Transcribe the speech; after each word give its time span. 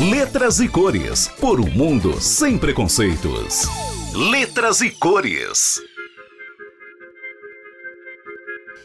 Letras 0.00 0.60
e 0.60 0.66
cores. 0.66 1.28
Por 1.38 1.60
um 1.60 1.70
mundo 1.70 2.18
sem 2.22 2.56
preconceitos. 2.56 3.64
Letras 4.14 4.80
e 4.80 4.88
cores. 4.88 5.78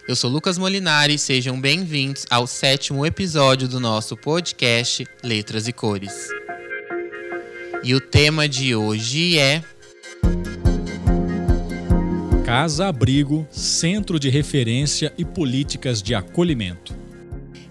Eu 0.09 0.13
sou 0.17 0.29
Lucas 0.29 0.57
Molinari, 0.57 1.17
sejam 1.17 1.57
bem-vindos 1.57 2.25
ao 2.29 2.46
sétimo 2.46 3.05
episódio 3.05 3.65
do 3.65 3.79
nosso 3.79 4.17
podcast 4.17 5.07
Letras 5.23 5.70
e 5.70 5.71
Cores. 5.71 6.28
E 7.82 7.95
o 7.95 8.02
tema 8.02 8.45
de 8.45 8.75
hoje 8.75 9.39
é 9.39 9.63
Casa 12.43 12.88
Abrigo, 12.88 13.47
Centro 13.50 14.20
de 14.20 14.29
Referência 14.29 15.13
e 15.18 15.23
Políticas 15.23 16.04
de 16.04 16.13
Acolhimento. 16.13 17.04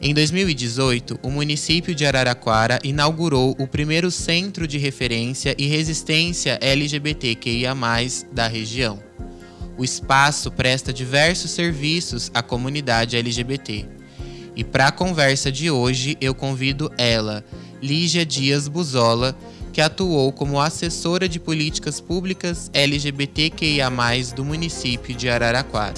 Em 0.07 0.13
2018, 0.13 1.19
o 1.23 1.31
município 1.31 1.95
de 1.95 2.05
Araraquara 2.05 2.79
inaugurou 2.85 3.57
o 3.59 3.67
primeiro 3.67 4.11
centro 4.11 4.69
de 4.69 4.77
referência 4.77 5.55
e 5.57 5.67
resistência 5.67 6.59
LGBTQIA, 6.61 7.75
da 8.31 8.47
região. 8.47 9.03
O 9.79 9.83
espaço 9.83 10.51
presta 10.51 10.93
diversos 10.93 11.53
serviços 11.53 12.31
à 12.35 12.43
comunidade 12.43 13.17
LGBT. 13.17 13.87
E 14.55 14.63
para 14.63 14.89
a 14.89 14.93
conversa 14.93 15.51
de 15.51 15.71
hoje, 15.71 16.19
eu 16.21 16.35
convido 16.35 16.93
ela, 16.99 17.43
Lígia 17.83 18.27
Dias 18.27 18.69
Buzola, 18.69 19.35
que 19.73 19.81
atuou 19.81 20.31
como 20.35 20.61
assessora 20.61 21.27
de 21.27 21.41
políticas 21.41 21.99
públicas 21.99 22.71
LGBTQIA, 22.75 23.91
do 24.37 24.45
município 24.45 25.17
de 25.17 25.31
Araraquara. 25.31 25.95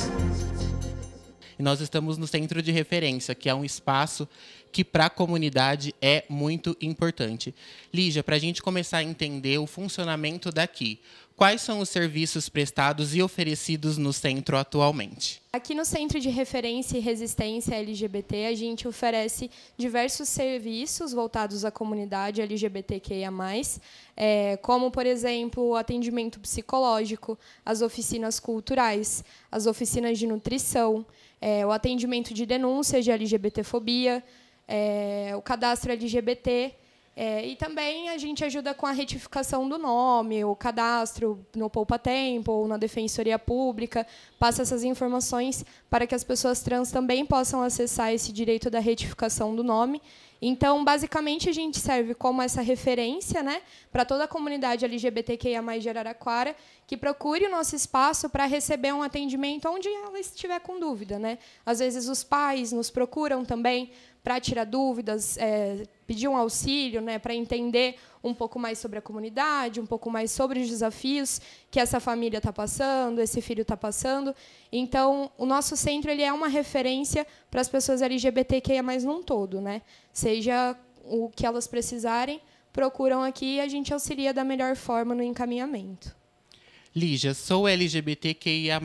E 1.58 1.62
nós 1.62 1.80
estamos 1.80 2.18
no 2.18 2.26
centro 2.26 2.60
de 2.60 2.70
referência, 2.70 3.34
que 3.34 3.48
é 3.48 3.54
um 3.54 3.64
espaço 3.64 4.28
que 4.76 4.84
para 4.84 5.06
a 5.06 5.10
comunidade 5.10 5.94
é 6.02 6.26
muito 6.28 6.76
importante. 6.82 7.54
Lígia, 7.94 8.22
para 8.22 8.36
a 8.36 8.38
gente 8.38 8.60
começar 8.60 8.98
a 8.98 9.02
entender 9.02 9.56
o 9.56 9.66
funcionamento 9.66 10.52
daqui, 10.52 11.00
Quais 11.36 11.60
são 11.60 11.80
os 11.80 11.90
serviços 11.90 12.48
prestados 12.48 13.14
e 13.14 13.22
oferecidos 13.22 13.98
no 13.98 14.10
centro 14.10 14.56
atualmente? 14.56 15.42
Aqui 15.52 15.74
no 15.74 15.84
Centro 15.84 16.18
de 16.18 16.30
Referência 16.30 16.96
e 16.96 17.00
Resistência 17.00 17.74
LGBT, 17.74 18.46
a 18.46 18.54
gente 18.54 18.88
oferece 18.88 19.50
diversos 19.76 20.30
serviços 20.30 21.12
voltados 21.12 21.62
à 21.62 21.70
comunidade 21.70 22.40
LGBTQIA+, 22.40 23.30
é, 24.16 24.56
como, 24.62 24.90
por 24.90 25.04
exemplo, 25.04 25.62
o 25.62 25.76
atendimento 25.76 26.40
psicológico, 26.40 27.38
as 27.66 27.82
oficinas 27.82 28.40
culturais, 28.40 29.22
as 29.52 29.66
oficinas 29.66 30.18
de 30.18 30.26
nutrição, 30.26 31.04
é, 31.38 31.66
o 31.66 31.70
atendimento 31.70 32.32
de 32.32 32.46
denúncias 32.46 33.04
de 33.04 33.10
LGBTfobia, 33.10 34.24
é, 34.68 35.32
o 35.36 35.42
cadastro 35.42 35.92
LGBT, 35.92 36.74
é, 37.18 37.46
e 37.46 37.56
também 37.56 38.10
a 38.10 38.18
gente 38.18 38.44
ajuda 38.44 38.74
com 38.74 38.84
a 38.84 38.92
retificação 38.92 39.66
do 39.66 39.78
nome, 39.78 40.44
o 40.44 40.54
cadastro 40.54 41.42
no 41.56 41.70
Poupa 41.70 41.98
Tempo 41.98 42.52
ou 42.52 42.68
na 42.68 42.76
Defensoria 42.76 43.38
Pública, 43.38 44.06
passa 44.38 44.60
essas 44.60 44.84
informações 44.84 45.64
para 45.88 46.06
que 46.06 46.14
as 46.14 46.22
pessoas 46.22 46.60
trans 46.60 46.90
também 46.90 47.24
possam 47.24 47.62
acessar 47.62 48.12
esse 48.12 48.30
direito 48.30 48.68
da 48.68 48.80
retificação 48.80 49.56
do 49.56 49.64
nome. 49.64 50.02
Então, 50.42 50.84
basicamente, 50.84 51.48
a 51.48 51.52
gente 51.52 51.78
serve 51.80 52.14
como 52.14 52.42
essa 52.42 52.60
referência 52.60 53.42
né, 53.42 53.62
para 53.90 54.04
toda 54.04 54.24
a 54.24 54.28
comunidade 54.28 54.84
LGBTQIA 54.84 55.62
de 55.80 55.88
Araraquara, 55.88 56.54
que 56.86 56.98
procure 56.98 57.46
o 57.46 57.50
nosso 57.50 57.74
espaço 57.74 58.28
para 58.28 58.44
receber 58.44 58.92
um 58.92 59.02
atendimento 59.02 59.66
onde 59.70 59.88
ela 59.88 60.20
estiver 60.20 60.60
com 60.60 60.78
dúvida. 60.78 61.18
Né? 61.18 61.38
Às 61.64 61.78
vezes, 61.78 62.08
os 62.08 62.22
pais 62.22 62.72
nos 62.72 62.90
procuram 62.90 63.42
também 63.42 63.90
para 64.26 64.40
tirar 64.40 64.64
dúvidas, 64.64 65.38
é, 65.38 65.84
pedir 66.04 66.26
um 66.26 66.36
auxílio, 66.36 67.00
né, 67.00 67.16
para 67.16 67.32
entender 67.32 67.94
um 68.24 68.34
pouco 68.34 68.58
mais 68.58 68.76
sobre 68.76 68.98
a 68.98 69.00
comunidade, 69.00 69.80
um 69.80 69.86
pouco 69.86 70.10
mais 70.10 70.32
sobre 70.32 70.58
os 70.58 70.68
desafios 70.68 71.40
que 71.70 71.78
essa 71.78 72.00
família 72.00 72.38
está 72.38 72.52
passando, 72.52 73.20
esse 73.20 73.40
filho 73.40 73.62
está 73.62 73.76
passando. 73.76 74.34
Então, 74.72 75.30
o 75.38 75.46
nosso 75.46 75.76
centro 75.76 76.10
ele 76.10 76.24
é 76.24 76.32
uma 76.32 76.48
referência 76.48 77.24
para 77.48 77.60
as 77.60 77.68
pessoas 77.68 78.02
LGBTQIA+, 78.02 78.82
num 79.04 79.22
todo, 79.22 79.60
né? 79.60 79.80
Seja 80.12 80.76
o 81.04 81.28
que 81.28 81.46
elas 81.46 81.68
precisarem, 81.68 82.40
procuram 82.72 83.22
aqui 83.22 83.54
e 83.54 83.60
a 83.60 83.68
gente 83.68 83.94
auxilia 83.94 84.34
da 84.34 84.42
melhor 84.42 84.74
forma 84.74 85.14
no 85.14 85.22
encaminhamento. 85.22 86.16
Lígia, 86.96 87.34
sou 87.34 87.68
LGBTQIA. 87.68 88.80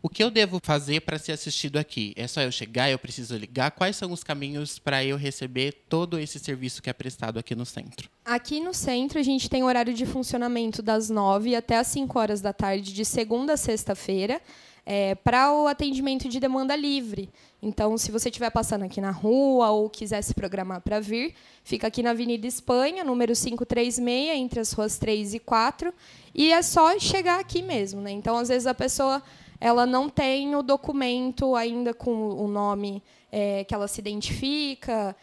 O 0.00 0.08
que 0.08 0.22
eu 0.22 0.30
devo 0.30 0.60
fazer 0.62 1.00
para 1.00 1.18
ser 1.18 1.32
assistido 1.32 1.76
aqui? 1.76 2.12
É 2.14 2.28
só 2.28 2.40
eu 2.40 2.52
chegar, 2.52 2.88
eu 2.88 3.00
preciso 3.00 3.36
ligar? 3.36 3.72
Quais 3.72 3.96
são 3.96 4.12
os 4.12 4.22
caminhos 4.22 4.78
para 4.78 5.04
eu 5.04 5.16
receber 5.16 5.72
todo 5.88 6.20
esse 6.20 6.38
serviço 6.38 6.80
que 6.80 6.88
é 6.88 6.92
prestado 6.92 7.40
aqui 7.40 7.56
no 7.56 7.66
centro? 7.66 8.08
Aqui 8.24 8.60
no 8.60 8.72
centro, 8.72 9.18
a 9.18 9.24
gente 9.24 9.50
tem 9.50 9.64
horário 9.64 9.92
de 9.92 10.06
funcionamento 10.06 10.80
das 10.80 11.10
9 11.10 11.56
até 11.56 11.78
as 11.78 11.88
5 11.88 12.16
horas 12.16 12.40
da 12.40 12.52
tarde, 12.52 12.92
de 12.92 13.04
segunda 13.04 13.54
a 13.54 13.56
sexta-feira 13.56 14.40
é, 14.84 15.14
para 15.14 15.52
o 15.52 15.66
atendimento 15.66 16.28
de 16.28 16.40
demanda 16.40 16.74
livre. 16.74 17.30
Então, 17.62 17.96
se 17.96 18.10
você 18.10 18.28
estiver 18.28 18.50
passando 18.50 18.84
aqui 18.84 19.00
na 19.00 19.10
rua 19.10 19.70
ou 19.70 19.88
quiser 19.88 20.22
se 20.22 20.34
programar 20.34 20.80
para 20.80 20.98
vir, 20.98 21.34
fica 21.62 21.86
aqui 21.86 22.02
na 22.02 22.10
Avenida 22.10 22.46
Espanha, 22.46 23.04
número 23.04 23.32
536, 23.34 24.28
entre 24.36 24.60
as 24.60 24.72
ruas 24.72 24.98
3 24.98 25.34
e 25.34 25.38
4, 25.38 25.94
e 26.34 26.52
é 26.52 26.60
só 26.62 26.98
chegar 26.98 27.38
aqui 27.38 27.62
mesmo. 27.62 28.00
Né? 28.00 28.10
Então, 28.10 28.36
às 28.36 28.48
vezes, 28.48 28.66
a 28.66 28.74
pessoa 28.74 29.22
ela 29.60 29.86
não 29.86 30.08
tem 30.08 30.56
o 30.56 30.62
documento 30.62 31.54
ainda 31.54 31.94
com 31.94 32.30
o 32.30 32.48
nome 32.48 33.00
é, 33.30 33.62
que 33.62 33.72
ela 33.72 33.86
se 33.86 34.00
identifica, 34.00 35.14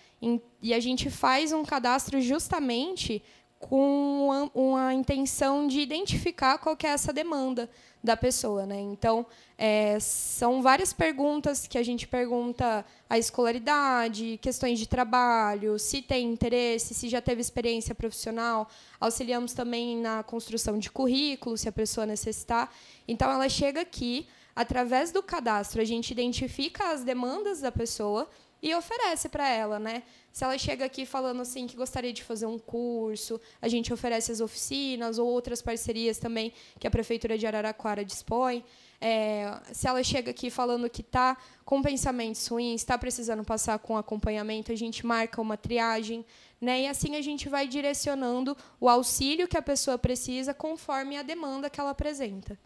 e 0.61 0.73
a 0.73 0.79
gente 0.79 1.09
faz 1.09 1.51
um 1.51 1.63
cadastro 1.63 2.21
justamente 2.21 3.21
com 3.59 4.25
uma, 4.25 4.51
uma 4.55 4.93
intenção 4.93 5.67
de 5.67 5.81
identificar 5.81 6.57
qual 6.57 6.77
é 6.81 6.87
essa 6.87 7.11
demanda 7.11 7.69
da 8.03 8.15
pessoa. 8.15 8.65
Né? 8.65 8.79
Então, 8.79 9.25
é, 9.57 9.99
são 9.99 10.61
várias 10.61 10.93
perguntas 10.93 11.67
que 11.67 11.77
a 11.77 11.83
gente 11.83 12.07
pergunta 12.07 12.85
a 13.09 13.17
escolaridade, 13.17 14.39
questões 14.41 14.79
de 14.79 14.87
trabalho, 14.87 15.77
se 15.77 16.01
tem 16.01 16.25
interesse, 16.31 16.93
se 16.93 17.09
já 17.09 17.21
teve 17.21 17.41
experiência 17.41 17.93
profissional. 17.93 18.69
Auxiliamos 18.99 19.53
também 19.53 19.97
na 19.97 20.23
construção 20.23 20.79
de 20.79 20.89
currículo, 20.89 21.57
se 21.57 21.67
a 21.67 21.71
pessoa 21.71 22.05
necessitar. 22.05 22.73
Então, 23.07 23.29
ela 23.29 23.49
chega 23.49 23.81
aqui, 23.81 24.27
através 24.55 25.11
do 25.11 25.21
cadastro, 25.21 25.81
a 25.81 25.85
gente 25.85 26.11
identifica 26.11 26.91
as 26.91 27.03
demandas 27.03 27.61
da 27.61 27.71
pessoa 27.71 28.29
e 28.61 28.73
oferece 28.75 29.29
para 29.29 29.47
ela, 29.47 29.79
né? 29.79 30.03
Se 30.31 30.43
ela 30.43 30.57
chega 30.57 30.85
aqui 30.85 31.05
falando 31.05 31.41
assim 31.41 31.65
que 31.65 31.75
gostaria 31.75 32.13
de 32.13 32.23
fazer 32.23 32.45
um 32.45 32.59
curso, 32.59 33.39
a 33.61 33.67
gente 33.67 33.91
oferece 33.91 34.31
as 34.31 34.39
oficinas 34.39 35.17
ou 35.17 35.27
outras 35.27 35.61
parcerias 35.61 36.17
também 36.17 36.53
que 36.79 36.87
a 36.87 36.91
prefeitura 36.91 37.37
de 37.37 37.47
Araraquara 37.47 38.05
dispõe. 38.05 38.63
É, 39.01 39.59
se 39.71 39.87
ela 39.87 40.03
chega 40.03 40.31
aqui 40.31 40.49
falando 40.49 40.89
que 40.89 41.01
está 41.01 41.37
com 41.63 41.81
pensamentos 41.81 42.45
ruins, 42.47 42.81
está 42.81 42.97
precisando 42.97 43.43
passar 43.43 43.79
com 43.79 43.97
acompanhamento, 43.97 44.71
a 44.71 44.75
gente 44.75 45.05
marca 45.05 45.41
uma 45.41 45.55
triagem, 45.55 46.25
né? 46.59 46.81
E 46.81 46.87
assim 46.87 47.15
a 47.15 47.21
gente 47.21 47.47
vai 47.47 47.67
direcionando 47.67 48.57
o 48.79 48.89
auxílio 48.89 49.47
que 49.47 49.57
a 49.57 49.61
pessoa 49.61 49.97
precisa 49.97 50.53
conforme 50.53 51.17
a 51.17 51.23
demanda 51.23 51.69
que 51.69 51.79
ela 51.79 51.91
apresenta. 51.91 52.59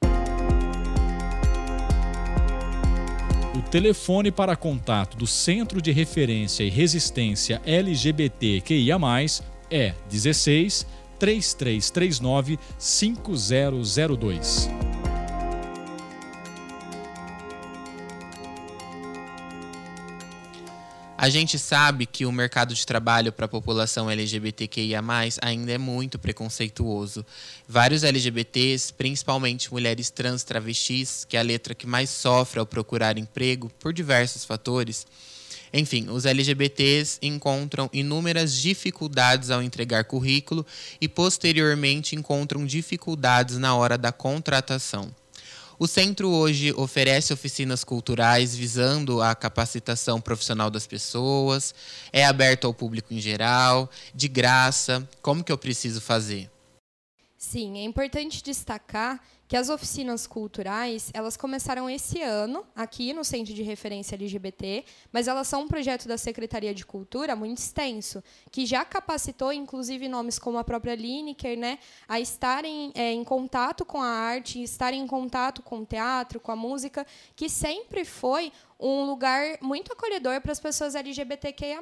O 0.49 0.52
telefone 3.73 4.31
para 4.31 4.55
contato 4.55 5.17
do 5.17 5.25
Centro 5.25 5.81
de 5.81 5.91
Referência 5.91 6.63
e 6.63 6.69
Resistência 6.69 7.59
LGBTQIA+, 7.65 8.99
é 9.71 9.95
16 10.11 10.85
3339 11.17 12.59
5002. 12.77 14.69
A 21.23 21.29
gente 21.29 21.57
sabe 21.57 22.05
que 22.05 22.25
o 22.25 22.33
mercado 22.33 22.73
de 22.73 22.85
trabalho 22.85 23.31
para 23.31 23.45
a 23.45 23.47
população 23.47 24.11
LGBTQIA, 24.11 25.01
ainda 25.41 25.71
é 25.71 25.77
muito 25.77 26.19
preconceituoso. 26.19 27.25
Vários 27.65 28.03
LGBTs, 28.03 28.91
principalmente 28.91 29.71
mulheres 29.71 30.09
trans 30.09 30.43
travestis, 30.43 31.23
que 31.23 31.37
é 31.37 31.39
a 31.39 31.43
letra 31.43 31.73
que 31.73 31.87
mais 31.87 32.09
sofre 32.09 32.59
ao 32.59 32.65
procurar 32.65 33.17
emprego 33.17 33.71
por 33.79 33.93
diversos 33.93 34.43
fatores. 34.43 35.07
Enfim, 35.73 36.09
os 36.09 36.25
LGBTs 36.25 37.19
encontram 37.21 37.89
inúmeras 37.93 38.53
dificuldades 38.57 39.49
ao 39.49 39.63
entregar 39.63 40.03
currículo 40.03 40.65
e, 40.99 41.07
posteriormente, 41.07 42.17
encontram 42.17 42.65
dificuldades 42.65 43.57
na 43.57 43.73
hora 43.73 43.97
da 43.97 44.11
contratação. 44.11 45.09
O 45.79 45.87
centro 45.87 46.29
hoje 46.29 46.71
oferece 46.73 47.33
oficinas 47.33 47.83
culturais 47.83 48.55
visando 48.55 49.21
a 49.21 49.33
capacitação 49.33 50.21
profissional 50.21 50.69
das 50.69 50.85
pessoas, 50.85 51.73
é 52.11 52.25
aberto 52.25 52.65
ao 52.65 52.73
público 52.73 53.13
em 53.13 53.19
geral, 53.19 53.89
de 54.13 54.27
graça. 54.27 55.07
Como 55.21 55.43
que 55.43 55.51
eu 55.51 55.57
preciso 55.57 55.99
fazer? 55.99 56.49
Sim, 57.37 57.79
é 57.79 57.83
importante 57.83 58.41
destacar 58.41 59.21
que 59.47 59.57
as 59.57 59.69
oficinas 59.69 60.25
culturais 60.25 61.11
elas 61.13 61.37
começaram 61.37 61.89
esse 61.89 62.21
ano 62.21 62.65
aqui 62.75 63.13
no 63.13 63.23
Centro 63.23 63.53
de 63.53 63.61
Referência 63.63 64.15
LGBT, 64.15 64.85
mas 65.11 65.27
elas 65.27 65.47
são 65.47 65.63
um 65.63 65.67
projeto 65.67 66.07
da 66.07 66.17
Secretaria 66.17 66.73
de 66.73 66.85
Cultura 66.85 67.35
muito 67.35 67.57
extenso, 67.57 68.23
que 68.51 68.65
já 68.65 68.83
capacitou, 68.85 69.51
inclusive, 69.51 70.07
nomes 70.07 70.39
como 70.39 70.57
a 70.57 70.63
própria 70.63 70.95
Lineker, 70.95 71.57
né, 71.57 71.79
a 72.07 72.19
estarem 72.19 72.91
é, 72.95 73.11
em 73.11 73.23
contato 73.23 73.85
com 73.85 74.01
a 74.01 74.07
arte, 74.07 74.61
estarem 74.61 75.01
em 75.01 75.07
contato 75.07 75.61
com 75.61 75.79
o 75.79 75.85
teatro, 75.85 76.39
com 76.39 76.51
a 76.51 76.55
música, 76.55 77.05
que 77.35 77.49
sempre 77.49 78.05
foi 78.05 78.51
um 78.79 79.05
lugar 79.05 79.57
muito 79.61 79.93
acolhedor 79.93 80.41
para 80.41 80.51
as 80.51 80.59
pessoas 80.59 80.95
LGBTQIA+. 80.95 81.81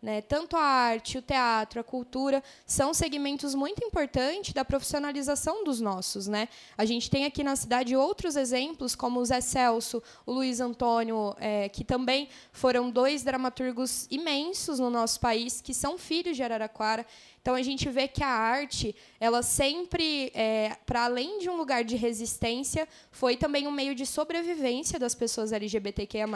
Né? 0.00 0.20
Tanto 0.20 0.56
a 0.56 0.62
arte, 0.62 1.18
o 1.18 1.22
teatro, 1.22 1.80
a 1.80 1.84
cultura 1.84 2.42
são 2.64 2.94
segmentos 2.94 3.52
muito 3.52 3.84
importantes 3.84 4.52
da 4.52 4.64
profissionalização 4.64 5.64
dos 5.64 5.80
nossos. 5.80 6.28
Né? 6.28 6.48
A 6.76 6.84
gente 6.84 7.10
tem 7.10 7.24
aqui 7.24 7.42
na 7.42 7.56
cidade 7.56 7.96
outros 7.96 8.36
exemplos, 8.36 8.94
como 8.94 9.18
o 9.18 9.24
Zé 9.24 9.40
Celso, 9.40 10.00
o 10.24 10.32
Luiz 10.32 10.60
Antônio, 10.60 11.34
é, 11.40 11.68
que 11.68 11.82
também 11.82 12.28
foram 12.52 12.90
dois 12.90 13.24
dramaturgos 13.24 14.06
imensos 14.08 14.78
no 14.78 14.88
nosso 14.88 15.18
país, 15.18 15.60
que 15.60 15.74
são 15.74 15.98
filhos 15.98 16.36
de 16.36 16.44
Araraquara. 16.44 17.04
Então 17.48 17.56
a 17.56 17.62
gente 17.62 17.88
vê 17.88 18.06
que 18.06 18.22
a 18.22 18.28
arte, 18.28 18.94
ela 19.18 19.42
sempre, 19.42 20.30
é, 20.34 20.76
para 20.84 21.06
além 21.06 21.38
de 21.38 21.48
um 21.48 21.56
lugar 21.56 21.82
de 21.82 21.96
resistência, 21.96 22.86
foi 23.10 23.38
também 23.38 23.66
um 23.66 23.70
meio 23.70 23.94
de 23.94 24.04
sobrevivência 24.04 24.98
das 24.98 25.14
pessoas 25.14 25.50
LGBTQIA+. 25.50 26.26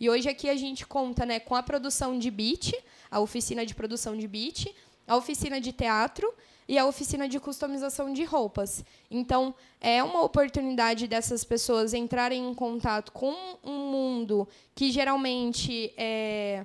E 0.00 0.08
hoje 0.08 0.30
aqui 0.30 0.48
a 0.48 0.56
gente 0.56 0.86
conta 0.86 1.26
né, 1.26 1.38
com 1.38 1.54
a 1.54 1.62
produção 1.62 2.18
de 2.18 2.30
beat, 2.30 2.72
a 3.10 3.20
oficina 3.20 3.66
de 3.66 3.74
produção 3.74 4.16
de 4.16 4.26
beat, 4.26 4.74
a 5.06 5.14
oficina 5.14 5.60
de 5.60 5.72
teatro 5.72 6.32
e 6.66 6.78
a 6.78 6.86
oficina 6.86 7.28
de 7.28 7.38
customização 7.38 8.10
de 8.14 8.24
roupas. 8.24 8.82
Então, 9.10 9.54
é 9.78 10.02
uma 10.02 10.22
oportunidade 10.22 11.06
dessas 11.06 11.44
pessoas 11.44 11.92
entrarem 11.92 12.48
em 12.48 12.54
contato 12.54 13.12
com 13.12 13.36
um 13.62 13.90
mundo 13.90 14.48
que 14.74 14.90
geralmente 14.90 15.92
é, 15.98 16.64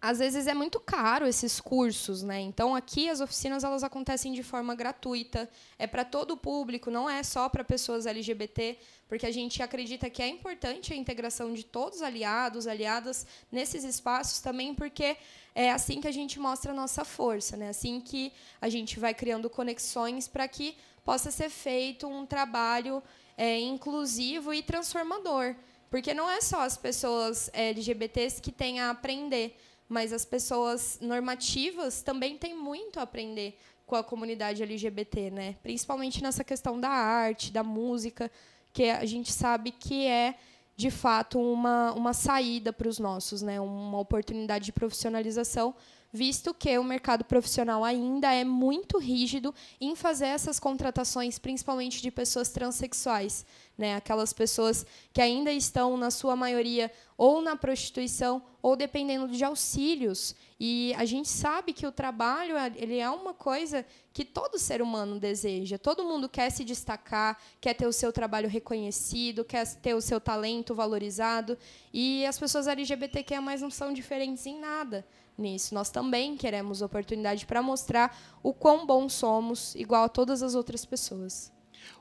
às 0.00 0.18
vezes 0.18 0.46
é 0.46 0.54
muito 0.54 0.80
caro 0.80 1.26
esses 1.26 1.60
cursos, 1.60 2.22
né? 2.22 2.40
Então 2.40 2.74
aqui 2.74 3.10
as 3.10 3.20
oficinas 3.20 3.64
elas 3.64 3.84
acontecem 3.84 4.32
de 4.32 4.42
forma 4.42 4.74
gratuita, 4.74 5.48
é 5.78 5.86
para 5.86 6.04
todo 6.04 6.32
o 6.32 6.36
público, 6.36 6.90
não 6.90 7.08
é 7.08 7.22
só 7.22 7.48
para 7.50 7.62
pessoas 7.62 8.06
LGBT, 8.06 8.78
porque 9.06 9.26
a 9.26 9.30
gente 9.30 9.62
acredita 9.62 10.08
que 10.08 10.22
é 10.22 10.28
importante 10.28 10.94
a 10.94 10.96
integração 10.96 11.52
de 11.52 11.64
todos 11.64 11.96
os 11.98 12.02
aliados, 12.02 12.66
aliadas 12.66 13.26
nesses 13.52 13.84
espaços 13.84 14.40
também, 14.40 14.74
porque 14.74 15.18
é 15.54 15.70
assim 15.70 16.00
que 16.00 16.08
a 16.08 16.12
gente 16.12 16.40
mostra 16.40 16.72
a 16.72 16.74
nossa 16.74 17.04
força, 17.04 17.56
né? 17.56 17.68
Assim 17.68 18.00
que 18.00 18.32
a 18.58 18.70
gente 18.70 18.98
vai 18.98 19.12
criando 19.12 19.50
conexões 19.50 20.26
para 20.26 20.48
que 20.48 20.76
possa 21.04 21.30
ser 21.30 21.50
feito 21.50 22.06
um 22.06 22.24
trabalho 22.24 23.02
é, 23.36 23.58
inclusivo 23.58 24.54
e 24.54 24.62
transformador, 24.62 25.54
porque 25.90 26.14
não 26.14 26.30
é 26.30 26.40
só 26.40 26.62
as 26.62 26.76
pessoas 26.76 27.50
LGBTs 27.52 28.40
que 28.40 28.52
têm 28.52 28.80
a 28.80 28.90
aprender 28.90 29.58
mas 29.90 30.12
as 30.12 30.24
pessoas 30.24 30.98
normativas 31.02 32.00
também 32.00 32.38
têm 32.38 32.56
muito 32.56 33.00
a 33.00 33.02
aprender 33.02 33.58
com 33.84 33.96
a 33.96 34.04
comunidade 34.04 34.62
LGBT, 34.62 35.32
né? 35.32 35.56
Principalmente 35.64 36.22
nessa 36.22 36.44
questão 36.44 36.80
da 36.80 36.88
arte, 36.88 37.52
da 37.52 37.64
música, 37.64 38.30
que 38.72 38.84
a 38.84 39.04
gente 39.04 39.32
sabe 39.32 39.72
que 39.72 40.06
é 40.06 40.36
de 40.76 40.92
fato 40.92 41.40
uma, 41.40 41.92
uma 41.92 42.12
saída 42.12 42.72
para 42.72 42.88
os 42.88 43.00
nossos, 43.00 43.42
né? 43.42 43.60
Uma 43.60 43.98
oportunidade 43.98 44.66
de 44.66 44.72
profissionalização 44.72 45.74
visto 46.12 46.52
que 46.52 46.76
o 46.78 46.84
mercado 46.84 47.24
profissional 47.24 47.84
ainda 47.84 48.32
é 48.32 48.44
muito 48.44 48.98
rígido 48.98 49.54
em 49.80 49.94
fazer 49.94 50.26
essas 50.26 50.58
contratações, 50.58 51.38
principalmente 51.38 52.02
de 52.02 52.10
pessoas 52.10 52.48
transexuais, 52.48 53.46
né? 53.78 53.94
Aquelas 53.94 54.32
pessoas 54.32 54.84
que 55.12 55.20
ainda 55.20 55.52
estão, 55.52 55.96
na 55.96 56.10
sua 56.10 56.34
maioria, 56.34 56.90
ou 57.16 57.40
na 57.40 57.54
prostituição 57.54 58.42
ou 58.62 58.76
dependendo 58.76 59.28
de 59.28 59.44
auxílios. 59.44 60.34
E 60.58 60.92
a 60.96 61.04
gente 61.04 61.28
sabe 61.28 61.72
que 61.72 61.86
o 61.86 61.92
trabalho 61.92 62.54
ele 62.76 62.98
é 62.98 63.08
uma 63.08 63.32
coisa 63.32 63.86
que 64.12 64.24
todo 64.24 64.58
ser 64.58 64.82
humano 64.82 65.18
deseja. 65.18 65.78
Todo 65.78 66.04
mundo 66.04 66.28
quer 66.28 66.50
se 66.50 66.64
destacar, 66.64 67.38
quer 67.60 67.74
ter 67.74 67.86
o 67.86 67.92
seu 67.92 68.12
trabalho 68.12 68.48
reconhecido, 68.48 69.44
quer 69.44 69.66
ter 69.76 69.94
o 69.94 70.00
seu 70.00 70.20
talento 70.20 70.74
valorizado. 70.74 71.56
E 71.92 72.26
as 72.26 72.38
pessoas 72.38 72.66
LGBTQIA 72.66 73.40
não 73.40 73.70
são 73.70 73.92
diferentes 73.92 74.44
em 74.44 74.58
nada 74.58 75.06
nisso. 75.40 75.74
Nós 75.74 75.90
também 75.90 76.36
queremos 76.36 76.82
oportunidade 76.82 77.46
para 77.46 77.62
mostrar 77.62 78.16
o 78.42 78.52
quão 78.52 78.86
bons 78.86 79.12
somos, 79.12 79.74
igual 79.74 80.04
a 80.04 80.08
todas 80.08 80.42
as 80.42 80.54
outras 80.54 80.84
pessoas. 80.84 81.52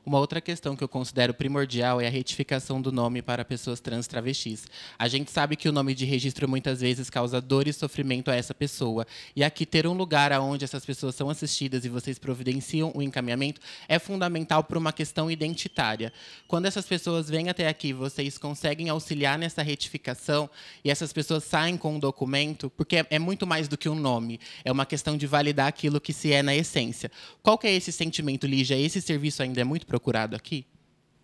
Uma 0.05 0.17
outra 0.19 0.39
questão 0.39 0.75
que 0.75 0.83
eu 0.83 0.87
considero 0.87 1.33
primordial 1.33 1.99
é 1.99 2.07
a 2.07 2.09
retificação 2.09 2.81
do 2.81 2.91
nome 2.91 3.21
para 3.21 3.43
pessoas 3.43 3.79
trans 3.79 4.07
travestis. 4.07 4.65
A 4.97 5.07
gente 5.07 5.29
sabe 5.29 5.55
que 5.55 5.67
o 5.67 5.71
nome 5.71 5.93
de 5.93 6.05
registro 6.05 6.47
muitas 6.47 6.81
vezes 6.81 7.09
causa 7.09 7.41
dor 7.41 7.67
e 7.67 7.73
sofrimento 7.73 8.31
a 8.31 8.35
essa 8.35 8.53
pessoa. 8.53 9.05
E 9.35 9.43
aqui 9.43 9.65
ter 9.65 9.85
um 9.85 9.93
lugar 9.93 10.31
onde 10.39 10.63
essas 10.63 10.85
pessoas 10.85 11.15
são 11.15 11.29
assistidas 11.29 11.83
e 11.85 11.89
vocês 11.89 12.17
providenciam 12.17 12.91
o 12.95 13.01
encaminhamento 13.01 13.61
é 13.87 13.99
fundamental 13.99 14.63
para 14.63 14.77
uma 14.77 14.93
questão 14.93 15.29
identitária. 15.29 16.13
Quando 16.47 16.65
essas 16.65 16.85
pessoas 16.85 17.29
vêm 17.29 17.49
até 17.49 17.67
aqui, 17.67 17.93
vocês 17.93 18.37
conseguem 18.37 18.89
auxiliar 18.89 19.37
nessa 19.37 19.61
retificação 19.61 20.49
e 20.83 20.89
essas 20.89 21.11
pessoas 21.11 21.43
saem 21.43 21.77
com 21.77 21.95
um 21.95 21.99
documento, 21.99 22.69
porque 22.69 22.97
é, 22.97 23.05
é 23.09 23.19
muito 23.19 23.45
mais 23.45 23.67
do 23.67 23.77
que 23.77 23.89
um 23.89 23.95
nome. 23.95 24.39
É 24.63 24.71
uma 24.71 24.85
questão 24.85 25.17
de 25.17 25.27
validar 25.27 25.67
aquilo 25.67 25.99
que 25.99 26.13
se 26.13 26.31
é 26.31 26.41
na 26.41 26.55
essência. 26.55 27.11
Qual 27.43 27.57
que 27.57 27.67
é 27.67 27.73
esse 27.75 27.91
sentimento, 27.91 28.47
Lígia? 28.47 28.77
Esse 28.77 29.01
serviço 29.01 29.43
ainda 29.43 29.61
é 29.61 29.63
muito 29.63 29.85
procurado 29.89 30.35
aqui? 30.35 30.65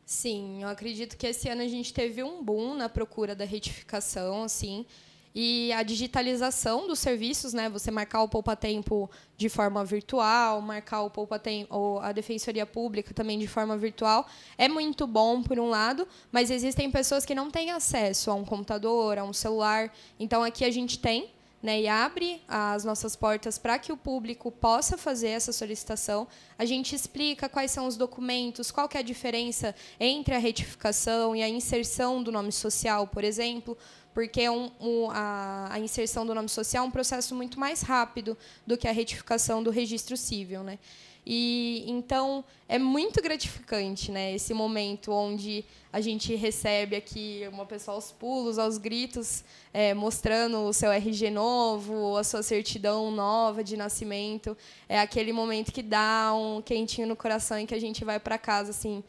Sim, 0.06 0.64
eu 0.64 0.70
acredito 0.70 1.16
que 1.18 1.28
esse 1.28 1.48
ano 1.48 1.62
a 1.62 1.68
gente 1.68 1.94
teve 1.94 2.24
um 2.24 2.44
boom 2.44 2.76
na 2.76 2.90
procura 2.90 3.36
da 3.36 3.46
retificação, 3.46 4.44
assim, 4.44 4.86
e 5.34 5.72
a 5.74 5.84
digitalização 5.84 6.88
dos 6.88 7.00
serviços, 7.00 7.54
né? 7.54 7.70
Você 7.70 7.92
marcar 7.92 8.24
o 8.24 8.30
poupa-tempo 8.30 9.10
de 9.38 9.50
forma 9.50 9.84
virtual, 9.84 10.62
marcar 10.62 11.02
o 11.02 11.10
poupa-tempo 11.10 11.76
ou 11.76 12.00
a 12.00 12.12
defensoria 12.12 12.66
pública 12.66 13.14
também 13.14 13.38
de 13.38 13.48
forma 13.48 13.78
virtual, 13.78 14.26
é 14.58 14.68
muito 14.70 15.06
bom 15.06 15.44
por 15.44 15.60
um 15.60 15.70
lado, 15.70 16.08
mas 16.32 16.50
existem 16.50 16.90
pessoas 16.90 17.26
que 17.26 17.36
não 17.36 17.52
têm 17.52 17.72
acesso 17.72 18.32
a 18.32 18.34
um 18.34 18.46
computador, 18.46 19.18
a 19.18 19.24
um 19.24 19.34
celular. 19.34 19.94
Então 20.20 20.42
aqui 20.42 20.64
a 20.64 20.72
gente 20.72 20.98
tem 21.00 21.35
né, 21.66 21.82
e 21.82 21.88
abre 21.88 22.44
as 22.48 22.86
nossas 22.86 23.16
portas 23.16 23.58
para 23.58 23.80
que 23.80 23.92
o 23.92 23.98
público 23.98 24.52
possa 24.52 25.00
fazer 25.00 25.30
essa 25.30 25.52
solicitação. 25.52 26.28
A 26.60 26.64
gente 26.64 26.96
explica 26.96 27.50
quais 27.50 27.72
são 27.72 27.88
os 27.88 27.98
documentos, 27.98 28.70
qual 28.70 28.88
que 28.88 28.98
é 28.98 29.00
a 29.00 29.04
diferença 29.04 29.74
entre 30.00 30.36
a 30.36 30.38
retificação 30.38 31.36
e 31.36 31.42
a 31.42 31.50
inserção 31.50 32.22
do 32.22 32.32
nome 32.32 32.52
social, 32.52 33.08
por 33.08 33.24
exemplo, 33.24 33.76
porque 34.14 34.48
um, 34.48 34.70
um, 34.80 35.10
a, 35.10 35.70
a, 35.72 35.80
inserção 35.80 36.24
do 36.24 36.36
nome 36.36 36.50
social 36.50 36.86
é 36.86 36.88
um 36.88 36.92
processo 36.92 37.34
muito 37.34 37.60
mais 37.60 37.82
rápido 37.82 38.38
do 38.68 38.78
que 38.78 38.88
a 38.88 38.92
retificação 38.92 39.64
do 39.64 39.72
registro 39.72 40.16
civil. 40.16 40.62
Né? 40.62 40.78
E 41.26 41.84
então 41.88 42.46
é 42.70 42.78
muito 42.78 43.22
gratificante, 43.22 44.12
né, 44.12 44.36
esse 44.36 44.54
momento 44.54 45.12
onde 45.12 45.66
a 45.92 46.00
gente 46.00 46.36
recebe 46.36 46.96
aqui 46.96 47.48
uma 47.52 47.66
pessoa 47.66 47.96
aos 47.96 48.12
pulos, 48.12 48.60
aos 48.60 48.78
gritos, 48.78 49.44
é, 49.74 49.94
mostrando 49.94 50.60
o 50.60 50.74
seu 50.74 50.92
RG 50.92 51.32
novo, 51.32 52.16
a 52.16 52.24
sua 52.24 52.44
certidão 52.44 53.10
nova 53.10 53.64
de 53.64 53.76
nascimento. 53.76 54.56
É 54.88 55.00
aquele 55.00 55.34
momento 55.34 55.72
que 55.72 55.82
dá 55.82 56.32
um 56.36 56.62
quentinho 56.62 57.08
no 57.08 57.16
coração 57.16 57.60
e 57.60 57.66
que 57.66 57.74
a 57.74 57.80
gente 57.80 58.06
vai 58.06 58.20
para 58.20 58.38
casa 58.38 58.70
assim 58.70 59.04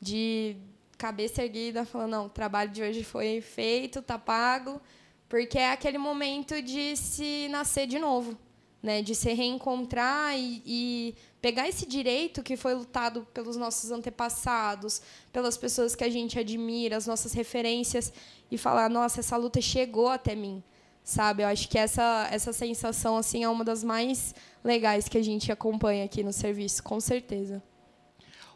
de 0.00 0.56
cabeça 0.98 1.42
erguida, 1.42 1.84
falando 1.84 2.10
não, 2.10 2.26
o 2.26 2.28
trabalho 2.28 2.70
de 2.70 2.82
hoje 2.82 3.02
foi 3.02 3.40
feito, 3.40 4.02
tá 4.02 4.18
pago, 4.18 4.80
porque 5.28 5.58
é 5.58 5.72
aquele 5.72 5.98
momento 5.98 6.60
de 6.60 6.96
se 6.96 7.48
nascer 7.48 7.86
de 7.86 7.98
novo, 7.98 8.36
né, 8.82 9.00
de 9.00 9.14
se 9.14 9.32
reencontrar 9.32 10.36
e, 10.36 10.62
e 10.66 11.14
pegar 11.40 11.68
esse 11.68 11.86
direito 11.86 12.42
que 12.42 12.56
foi 12.56 12.74
lutado 12.74 13.26
pelos 13.32 13.56
nossos 13.56 13.90
antepassados, 13.90 15.00
pelas 15.32 15.56
pessoas 15.56 15.94
que 15.94 16.02
a 16.02 16.10
gente 16.10 16.38
admira, 16.38 16.96
as 16.96 17.06
nossas 17.06 17.32
referências, 17.32 18.12
e 18.50 18.58
falar: 18.58 18.90
nossa, 18.90 19.20
essa 19.20 19.36
luta 19.36 19.60
chegou 19.60 20.08
até 20.08 20.34
mim. 20.34 20.62
Sabe? 21.04 21.42
Eu 21.42 21.48
acho 21.48 21.68
que 21.68 21.76
essa, 21.76 22.28
essa 22.30 22.52
sensação 22.52 23.16
assim 23.16 23.42
é 23.42 23.48
uma 23.48 23.64
das 23.64 23.82
mais 23.82 24.34
legais 24.62 25.08
que 25.08 25.18
a 25.18 25.22
gente 25.22 25.50
acompanha 25.50 26.04
aqui 26.04 26.22
no 26.22 26.32
serviço, 26.32 26.82
com 26.82 27.00
certeza. 27.00 27.60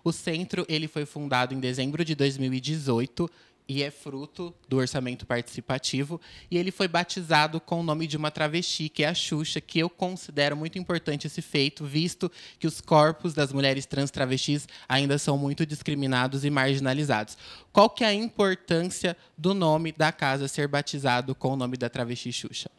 O 0.04 0.12
centro 0.12 0.64
ele 0.68 0.86
foi 0.86 1.04
fundado 1.04 1.52
em 1.52 1.58
dezembro 1.58 2.04
de 2.04 2.14
2018 2.14 3.28
e 3.68 3.82
é 3.82 3.90
fruto 3.90 4.54
do 4.68 4.76
orçamento 4.76 5.26
participativo. 5.26 6.20
E 6.50 6.56
ele 6.56 6.70
foi 6.70 6.86
batizado 6.86 7.60
com 7.60 7.80
o 7.80 7.82
nome 7.82 8.06
de 8.06 8.16
uma 8.16 8.30
travesti, 8.30 8.88
que 8.88 9.02
é 9.02 9.08
a 9.08 9.14
Xuxa, 9.14 9.60
que 9.60 9.78
eu 9.78 9.90
considero 9.90 10.56
muito 10.56 10.78
importante 10.78 11.26
esse 11.26 11.42
feito, 11.42 11.84
visto 11.84 12.30
que 12.58 12.66
os 12.66 12.80
corpos 12.80 13.34
das 13.34 13.52
mulheres 13.52 13.86
trans 13.86 14.10
travestis 14.10 14.68
ainda 14.88 15.18
são 15.18 15.36
muito 15.36 15.66
discriminados 15.66 16.44
e 16.44 16.50
marginalizados. 16.50 17.36
Qual 17.72 17.90
que 17.90 18.04
é 18.04 18.08
a 18.08 18.14
importância 18.14 19.16
do 19.36 19.52
nome 19.52 19.92
da 19.92 20.12
casa 20.12 20.48
ser 20.48 20.68
batizado 20.68 21.34
com 21.34 21.52
o 21.52 21.56
nome 21.56 21.76
da 21.76 21.88
travesti 21.88 22.32
Xuxa? 22.32 22.75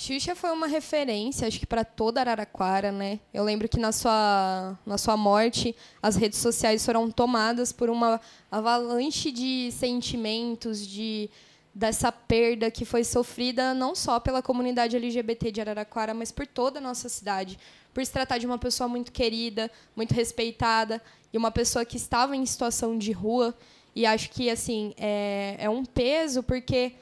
Xuxa 0.00 0.34
foi 0.34 0.50
uma 0.50 0.66
referência, 0.66 1.46
acho 1.46 1.60
que 1.60 1.66
para 1.66 1.84
toda 1.84 2.20
Araraquara, 2.20 2.90
né? 2.90 3.20
Eu 3.34 3.44
lembro 3.44 3.68
que 3.68 3.78
na 3.78 3.92
sua, 3.92 4.78
na 4.86 4.96
sua 4.96 5.14
morte, 5.14 5.76
as 6.02 6.16
redes 6.16 6.38
sociais 6.38 6.82
foram 6.86 7.10
tomadas 7.10 7.70
por 7.70 7.90
uma 7.90 8.18
avalanche 8.50 9.30
de 9.30 9.70
sentimentos, 9.70 10.86
de 10.86 11.28
dessa 11.74 12.10
perda 12.10 12.70
que 12.70 12.86
foi 12.86 13.04
sofrida 13.04 13.74
não 13.74 13.94
só 13.94 14.18
pela 14.18 14.40
comunidade 14.40 14.96
LGBT 14.96 15.52
de 15.52 15.60
Araraquara, 15.60 16.14
mas 16.14 16.32
por 16.32 16.46
toda 16.46 16.78
a 16.78 16.82
nossa 16.82 17.10
cidade, 17.10 17.58
por 17.92 18.04
se 18.04 18.10
tratar 18.10 18.38
de 18.38 18.46
uma 18.46 18.56
pessoa 18.56 18.88
muito 18.88 19.12
querida, 19.12 19.70
muito 19.94 20.14
respeitada 20.14 21.02
e 21.30 21.36
uma 21.36 21.50
pessoa 21.50 21.84
que 21.84 21.98
estava 21.98 22.34
em 22.34 22.46
situação 22.46 22.96
de 22.96 23.12
rua. 23.12 23.54
E 23.94 24.06
acho 24.06 24.30
que 24.30 24.48
assim 24.48 24.94
é, 24.96 25.56
é 25.58 25.68
um 25.68 25.84
peso 25.84 26.42
porque 26.42 26.94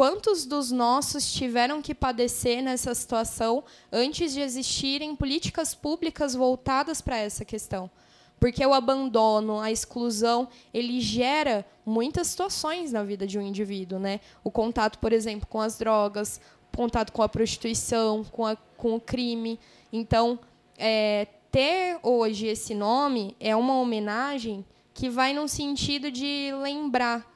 quantos 0.00 0.46
dos 0.46 0.70
nossos 0.70 1.30
tiveram 1.30 1.82
que 1.82 1.94
padecer 1.94 2.62
nessa 2.62 2.94
situação 2.94 3.62
antes 3.92 4.32
de 4.32 4.40
existirem 4.40 5.14
políticas 5.14 5.74
públicas 5.74 6.34
voltadas 6.34 7.02
para 7.02 7.18
essa 7.18 7.44
questão? 7.44 7.90
Porque 8.38 8.64
o 8.64 8.72
abandono, 8.72 9.60
a 9.60 9.70
exclusão, 9.70 10.48
ele 10.72 11.02
gera 11.02 11.66
muitas 11.84 12.28
situações 12.28 12.92
na 12.92 13.02
vida 13.02 13.26
de 13.26 13.38
um 13.38 13.42
indivíduo, 13.42 13.98
né? 13.98 14.20
O 14.42 14.50
contato, 14.50 14.98
por 14.98 15.12
exemplo, 15.12 15.46
com 15.46 15.60
as 15.60 15.76
drogas, 15.76 16.40
o 16.72 16.78
contato 16.78 17.12
com 17.12 17.22
a 17.22 17.28
prostituição, 17.28 18.24
com, 18.24 18.46
a, 18.46 18.56
com 18.78 18.94
o 18.94 19.00
crime. 19.02 19.60
Então, 19.92 20.38
é, 20.78 21.26
ter 21.52 21.98
hoje 22.02 22.46
esse 22.46 22.74
nome 22.74 23.36
é 23.38 23.54
uma 23.54 23.74
homenagem 23.78 24.64
que 24.94 25.10
vai 25.10 25.34
num 25.34 25.46
sentido 25.46 26.10
de 26.10 26.54
lembrar 26.62 27.30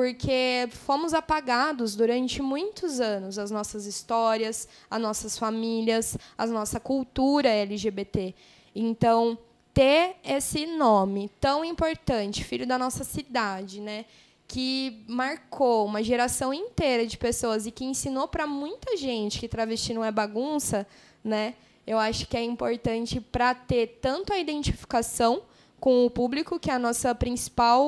porque 0.00 0.66
fomos 0.70 1.12
apagados 1.12 1.94
durante 1.94 2.40
muitos 2.40 3.00
anos 3.00 3.38
as 3.38 3.50
nossas 3.50 3.84
histórias, 3.84 4.66
as 4.90 4.98
nossas 4.98 5.36
famílias, 5.38 6.16
a 6.38 6.46
nossa 6.46 6.80
cultura 6.80 7.50
LGBT. 7.50 8.34
Então, 8.74 9.36
ter 9.74 10.16
esse 10.24 10.64
nome 10.64 11.30
tão 11.38 11.62
importante, 11.62 12.42
filho 12.42 12.66
da 12.66 12.78
nossa 12.78 13.04
cidade, 13.04 13.78
né, 13.78 14.06
que 14.48 15.04
marcou 15.06 15.84
uma 15.84 16.02
geração 16.02 16.54
inteira 16.54 17.06
de 17.06 17.18
pessoas 17.18 17.66
e 17.66 17.70
que 17.70 17.84
ensinou 17.84 18.26
para 18.26 18.46
muita 18.46 18.96
gente 18.96 19.38
que 19.38 19.48
travesti 19.48 19.92
não 19.92 20.02
é 20.02 20.10
bagunça, 20.10 20.86
né? 21.22 21.56
Eu 21.86 21.98
acho 21.98 22.26
que 22.26 22.38
é 22.38 22.42
importante 22.42 23.20
para 23.20 23.54
ter 23.54 23.98
tanto 24.00 24.32
a 24.32 24.38
identificação 24.38 25.42
com 25.78 26.04
o 26.04 26.10
público, 26.10 26.60
que 26.60 26.70
é 26.70 26.74
a 26.74 26.78
nossa 26.78 27.14
principal 27.14 27.84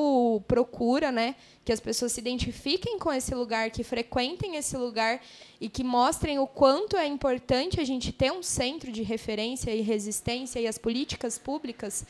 procura, 0.49 1.12
né? 1.12 1.37
Que 1.64 1.73
as 1.73 1.81
pessoas 1.81 2.12
se 2.12 2.21
identifiquem 2.21 2.99
com 2.99 3.12
esse 3.12 3.35
lugar, 3.35 3.71
que 3.71 3.85
frequentem 3.85 4.57
esse 4.57 4.76
lugar 4.76 5.21
e 5.61 5.69
que 5.69 5.85
mostrem 5.85 6.38
o 6.38 6.47
quanto 6.47 6.97
é 6.97 7.07
importante 7.07 7.81
a 7.81 7.85
gente 7.85 8.12
ter 8.12 8.33
um 8.33 8.42
centro 8.42 8.90
de 8.90 9.02
referência 9.02 9.71
e 9.75 9.81
resistência 9.81 10.59
e 10.59 10.66
as 10.66 10.76
políticas 10.78 11.38
públicas, 11.38 12.04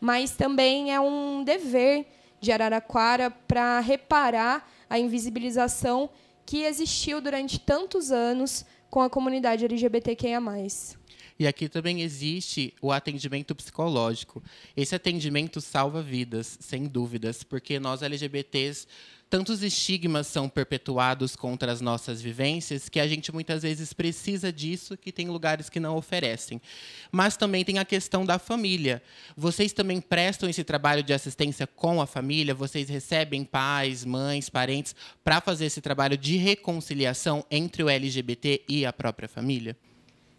mas 0.00 0.32
também 0.32 0.92
é 0.94 1.00
um 1.00 1.42
dever 1.42 2.06
de 2.40 2.52
Araraquara 2.52 3.30
para 3.30 3.80
reparar 3.80 4.68
a 4.88 4.98
invisibilização 4.98 6.10
que 6.44 6.62
existiu 6.62 7.20
durante 7.20 7.58
tantos 7.58 8.10
anos 8.10 8.64
com 8.90 9.00
a 9.00 9.08
comunidade 9.08 9.64
LGBTQIA+. 9.64 10.40
E 11.42 11.46
aqui 11.48 11.68
também 11.68 12.02
existe 12.02 12.72
o 12.80 12.92
atendimento 12.92 13.52
psicológico. 13.52 14.40
Esse 14.76 14.94
atendimento 14.94 15.60
salva 15.60 16.00
vidas, 16.00 16.56
sem 16.60 16.86
dúvidas, 16.86 17.42
porque 17.42 17.80
nós 17.80 18.00
LGBTs 18.00 18.86
tantos 19.28 19.60
estigmas 19.60 20.28
são 20.28 20.48
perpetuados 20.48 21.34
contra 21.34 21.72
as 21.72 21.80
nossas 21.80 22.22
vivências 22.22 22.88
que 22.88 23.00
a 23.00 23.08
gente 23.08 23.32
muitas 23.32 23.62
vezes 23.62 23.92
precisa 23.92 24.52
disso, 24.52 24.96
que 24.96 25.10
tem 25.10 25.30
lugares 25.30 25.68
que 25.68 25.80
não 25.80 25.96
oferecem. 25.96 26.62
Mas 27.10 27.36
também 27.36 27.64
tem 27.64 27.80
a 27.80 27.84
questão 27.84 28.24
da 28.24 28.38
família. 28.38 29.02
Vocês 29.36 29.72
também 29.72 30.00
prestam 30.00 30.48
esse 30.48 30.62
trabalho 30.62 31.02
de 31.02 31.12
assistência 31.12 31.66
com 31.66 32.00
a 32.00 32.06
família? 32.06 32.54
Vocês 32.54 32.88
recebem 32.88 33.42
pais, 33.42 34.04
mães, 34.04 34.48
parentes 34.48 34.94
para 35.24 35.40
fazer 35.40 35.64
esse 35.64 35.80
trabalho 35.80 36.16
de 36.16 36.36
reconciliação 36.36 37.44
entre 37.50 37.82
o 37.82 37.88
LGBT 37.88 38.62
e 38.68 38.86
a 38.86 38.92
própria 38.92 39.28
família? 39.28 39.76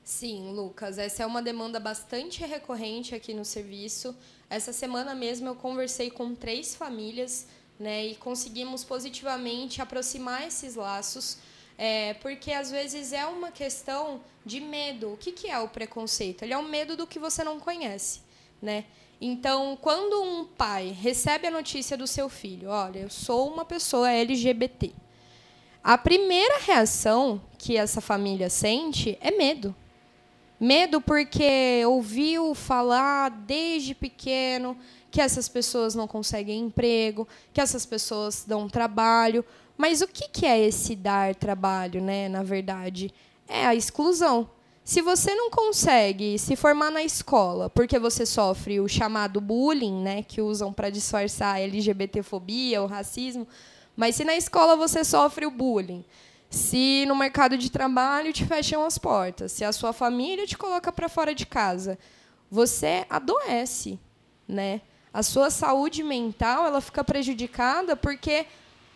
Sim, 0.03 0.51
Lucas, 0.51 0.97
essa 0.97 1.23
é 1.23 1.25
uma 1.25 1.41
demanda 1.41 1.79
bastante 1.79 2.41
recorrente 2.45 3.15
aqui 3.15 3.33
no 3.33 3.45
serviço. 3.45 4.13
Essa 4.49 4.73
semana 4.73 5.15
mesmo 5.15 5.47
eu 5.47 5.55
conversei 5.55 6.11
com 6.11 6.35
três 6.35 6.75
famílias 6.75 7.47
né, 7.79 8.07
e 8.07 8.15
conseguimos 8.15 8.83
positivamente 8.83 9.81
aproximar 9.81 10.45
esses 10.45 10.75
laços, 10.75 11.37
é, 11.77 12.15
porque 12.15 12.51
às 12.51 12.69
vezes 12.69 13.13
é 13.13 13.25
uma 13.25 13.49
questão 13.49 14.19
de 14.45 14.59
medo. 14.59 15.13
O 15.13 15.17
que, 15.17 15.31
que 15.31 15.49
é 15.49 15.57
o 15.59 15.69
preconceito? 15.69 16.43
Ele 16.43 16.53
é 16.53 16.57
o 16.57 16.63
medo 16.63 16.97
do 16.97 17.07
que 17.07 17.17
você 17.17 17.41
não 17.41 17.57
conhece. 17.57 18.21
Né? 18.61 18.83
Então, 19.21 19.77
quando 19.81 20.21
um 20.21 20.43
pai 20.43 20.89
recebe 20.89 21.47
a 21.47 21.51
notícia 21.51 21.95
do 21.95 22.07
seu 22.07 22.27
filho, 22.27 22.67
olha, 22.67 22.99
eu 22.99 23.09
sou 23.09 23.47
uma 23.47 23.63
pessoa 23.63 24.11
LGBT, 24.11 24.91
a 25.81 25.97
primeira 25.97 26.59
reação 26.59 27.41
que 27.57 27.77
essa 27.77 28.01
família 28.01 28.49
sente 28.49 29.17
é 29.21 29.31
medo. 29.31 29.73
Medo 30.59 31.01
porque 31.01 31.83
ouviu 31.85 32.55
falar 32.55 33.29
desde 33.29 33.93
pequeno 33.93 34.77
que 35.11 35.21
essas 35.21 35.47
pessoas 35.47 35.93
não 35.93 36.07
conseguem 36.07 36.61
emprego, 36.61 37.27
que 37.51 37.61
essas 37.61 37.85
pessoas 37.85 38.45
dão 38.47 38.69
trabalho. 38.69 39.43
Mas 39.77 40.01
o 40.01 40.07
que 40.07 40.45
é 40.45 40.59
esse 40.59 40.95
dar 40.95 41.35
trabalho, 41.35 42.01
né? 42.01 42.29
Na 42.29 42.43
verdade, 42.43 43.13
é 43.47 43.65
a 43.65 43.75
exclusão. 43.75 44.49
Se 44.83 45.01
você 45.01 45.33
não 45.33 45.49
consegue 45.49 46.37
se 46.37 46.57
formar 46.57 46.91
na 46.91 47.03
escola 47.03 47.69
porque 47.69 47.97
você 47.97 48.25
sofre 48.25 48.81
o 48.81 48.87
chamado 48.87 49.39
bullying, 49.39 50.01
né, 50.01 50.23
que 50.23 50.41
usam 50.41 50.73
para 50.73 50.89
disfarçar 50.89 51.55
a 51.55 51.59
LGBTfobia, 51.61 52.81
o 52.83 52.85
racismo, 52.85 53.47
mas 53.95 54.15
se 54.15 54.25
na 54.25 54.35
escola 54.35 54.75
você 54.75 55.05
sofre 55.05 55.45
o 55.45 55.51
bullying, 55.51 56.03
se 56.53 57.03
no 57.07 57.15
mercado 57.15 57.57
de 57.57 57.71
trabalho 57.71 58.31
te 58.31 58.45
fecham 58.45 58.85
as 58.85 58.99
portas, 58.99 59.51
se 59.51 59.65
a 59.65 59.71
sua 59.71 59.91
família 59.91 60.45
te 60.45 60.55
coloca 60.55 60.91
para 60.91 61.09
fora 61.09 61.33
de 61.33 61.47
casa, 61.47 61.97
você 62.49 63.07
adoece, 63.09 63.99
né? 64.47 64.81
A 65.11 65.23
sua 65.23 65.49
saúde 65.49 66.03
mental, 66.03 66.67
ela 66.67 66.79
fica 66.79 67.03
prejudicada 67.03 67.95
porque 67.95 68.45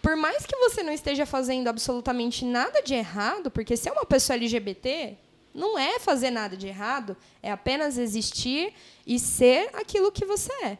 por 0.04 0.16
mais 0.16 0.46
que 0.46 0.56
você 0.56 0.84
não 0.84 0.94
esteja 0.94 1.26
fazendo 1.26 1.68
absolutamente 1.68 2.46
nada 2.46 2.84
de 2.84 2.94
errado, 2.94 3.50
porque 3.50 3.76
se 3.76 3.90
é 3.90 3.92
uma 3.92 4.06
pessoa 4.06 4.36
LGBT, 4.36 5.18
não 5.52 5.80
é 5.80 5.98
fazer 5.98 6.30
nada 6.30 6.56
de 6.56 6.68
errado, 6.68 7.18
é 7.42 7.52
apenas 7.52 7.98
existir 7.98 8.72
e 9.06 9.18
ser 9.18 9.72
aquilo 9.74 10.12
que 10.12 10.26
você 10.26 10.54
é, 10.64 10.78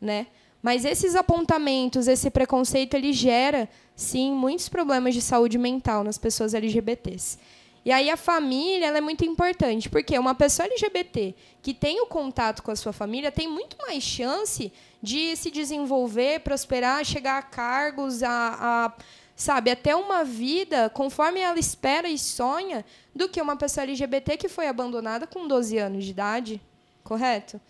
né? 0.00 0.26
Mas 0.60 0.84
esses 0.84 1.14
apontamentos, 1.14 2.08
esse 2.08 2.28
preconceito, 2.28 2.94
ele 2.94 3.12
gera, 3.12 3.68
sim, 3.96 4.32
muitos 4.32 4.68
problemas 4.68 5.14
de 5.14 5.22
saúde 5.22 5.56
mental 5.56 6.04
nas 6.04 6.18
pessoas 6.18 6.54
LGBTs. 6.54 7.38
E 7.84 7.90
aí 7.90 8.10
a 8.10 8.16
família 8.16 8.88
é 8.88 9.00
muito 9.00 9.24
importante, 9.24 9.88
porque 9.88 10.18
uma 10.18 10.34
pessoa 10.34 10.66
LGBT 10.66 11.34
que 11.62 11.72
tem 11.72 12.00
o 12.00 12.06
contato 12.06 12.62
com 12.62 12.70
a 12.70 12.76
sua 12.76 12.92
família 12.92 13.32
tem 13.32 13.48
muito 13.48 13.76
mais 13.78 14.02
chance 14.02 14.72
de 15.00 15.36
se 15.36 15.50
desenvolver, 15.50 16.40
prosperar, 16.40 17.04
chegar 17.04 17.38
a 17.38 17.42
cargos, 17.42 18.22
a, 18.24 18.28
a 18.60 18.92
sabe, 19.36 19.70
até 19.70 19.94
uma 19.94 20.24
vida 20.24 20.90
conforme 20.90 21.40
ela 21.40 21.58
espera 21.58 22.08
e 22.08 22.18
sonha, 22.18 22.84
do 23.14 23.28
que 23.28 23.40
uma 23.40 23.54
pessoa 23.54 23.84
LGBT 23.84 24.36
que 24.36 24.48
foi 24.48 24.66
abandonada 24.66 25.26
com 25.26 25.46
12 25.46 25.78
anos 25.78 26.04
de 26.04 26.10
idade, 26.10 26.60
correto? 27.04 27.60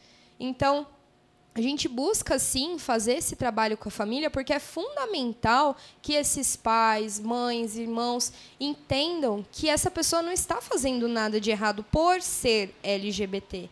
Então, 0.41 0.87
a 1.57 1.63
gente 1.63 1.89
busca 1.89 2.39
sim 2.39 2.79
fazer 2.79 3.15
esse 3.15 3.35
trabalho 3.35 3.79
com 3.79 3.89
a 3.89 3.91
família 3.91 4.29
porque 4.29 4.53
é 4.53 4.59
fundamental 4.59 5.75
que 6.03 6.13
esses 6.13 6.55
pais, 6.55 7.19
mães, 7.19 7.79
irmãos 7.79 8.31
entendam 8.61 9.43
que 9.51 9.67
essa 9.67 9.91
pessoa 9.91 10.21
não 10.21 10.31
está 10.31 10.61
fazendo 10.61 11.09
nada 11.09 11.41
de 11.41 11.51
errado 11.51 11.83
por 11.85 12.21
ser 12.21 12.75
LGBT. 12.83 13.71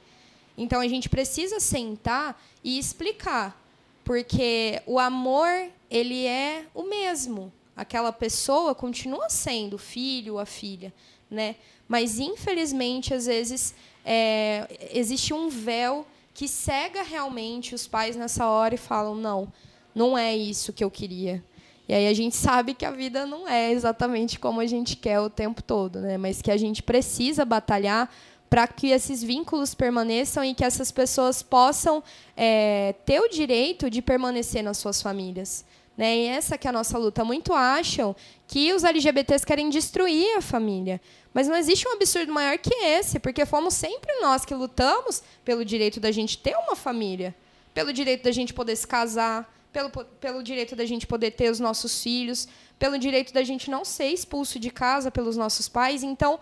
Então 0.57 0.81
a 0.81 0.89
gente 0.89 1.11
precisa 1.11 1.61
sentar 1.61 2.43
e 2.63 2.79
explicar, 2.79 3.55
porque 4.03 4.81
o 4.87 4.99
amor 4.99 5.51
ele 5.91 6.25
é 6.25 6.65
o 6.73 6.85
mesmo. 6.85 7.53
Aquela 7.77 8.13
pessoa 8.13 8.75
continua 8.75 9.29
sendo 9.29 9.75
o 9.75 9.79
filho, 9.79 10.39
a 10.39 10.47
filha, 10.47 10.91
né? 11.31 11.57
Mas 11.87 12.19
infelizmente 12.19 13.13
às 13.13 13.27
vezes 13.27 13.75
é, 14.03 14.89
existe 14.91 15.35
um 15.35 15.51
véu 15.51 16.07
que 16.35 16.49
cega 16.49 17.03
realmente 17.03 17.75
os 17.75 17.87
pais 17.87 18.17
nessa 18.17 18.47
hora 18.49 18.75
e 18.75 18.79
falam: 18.79 19.15
não, 19.15 19.51
não 19.95 20.19
é 20.19 20.37
isso 20.37 20.73
que 20.73 20.83
eu 20.83 20.91
queria. 20.91 21.43
E 21.89 21.95
aí 21.95 22.09
a 22.09 22.15
gente 22.15 22.35
sabe 22.35 22.75
que 22.75 22.85
a 22.85 22.91
vida 22.91 23.27
não 23.27 23.47
é 23.47 23.71
exatamente 23.71 24.39
como 24.39 24.61
a 24.61 24.67
gente 24.67 24.97
quer 24.97 25.21
o 25.21 25.31
tempo 25.31 25.63
todo, 25.63 26.01
né? 26.01 26.17
mas 26.17 26.41
que 26.41 26.51
a 26.51 26.57
gente 26.57 26.83
precisa 26.83 27.45
batalhar 27.45 28.11
para 28.49 28.67
que 28.67 28.89
esses 28.89 29.23
vínculos 29.23 29.75
permaneçam 29.75 30.43
e 30.45 30.55
que 30.55 30.65
essas 30.65 30.91
pessoas 30.91 31.43
possam 31.43 32.03
é, 32.37 32.95
ter 33.05 33.21
o 33.21 33.29
direito 33.29 33.91
de 33.91 34.01
permanecer 34.01 34.63
nas 34.63 34.79
suas 34.79 35.03
famílias. 35.03 35.65
Né? 35.97 36.17
E 36.17 36.27
essa 36.27 36.59
que 36.59 36.67
é 36.67 36.71
a 36.71 36.73
nossa 36.73 36.99
luta. 36.99 37.25
Muito 37.25 37.53
acham 37.53 38.15
que 38.49 38.73
os 38.73 38.85
LGBTs 38.85 39.47
querem 39.47 39.69
destruir 39.69 40.37
a 40.37 40.41
família. 40.41 41.01
Mas 41.33 41.49
não 41.49 41.57
existe 41.57 41.87
um 41.89 41.93
absurdo 41.93 42.33
maior 42.33 42.59
que 42.59 42.75
esse, 42.75 43.19
porque 43.19 43.47
fomos 43.47 43.75
sempre 43.75 44.13
nós 44.21 44.45
que 44.45 44.55
lutamos 44.55 45.23
pelo 45.45 45.65
direito 45.65 46.01
da 46.01 46.11
gente 46.11 46.39
ter 46.39 46.57
uma 46.57 46.77
família, 46.77 47.35
pelo 47.73 47.93
direito 47.93 48.23
da 48.23 48.33
gente 48.33 48.53
poder 48.53 48.77
se 48.77 48.87
casar, 48.87 49.53
pelo, 49.73 49.91
pelo 49.91 50.43
direito 50.43 50.77
da 50.77 50.87
gente 50.87 51.07
poder 51.07 51.33
ter 51.33 51.51
os 51.51 51.59
nossos 51.59 52.01
filhos, 52.03 52.47
pelo 52.79 52.97
direito 52.99 53.33
da 53.33 53.43
gente 53.43 53.71
não 53.71 53.85
ser 53.85 54.07
expulso 54.07 54.59
de 54.59 54.71
casa 54.71 55.11
pelos 55.11 55.37
nossos 55.37 55.69
pais. 55.69 56.05
Então, 56.05 56.39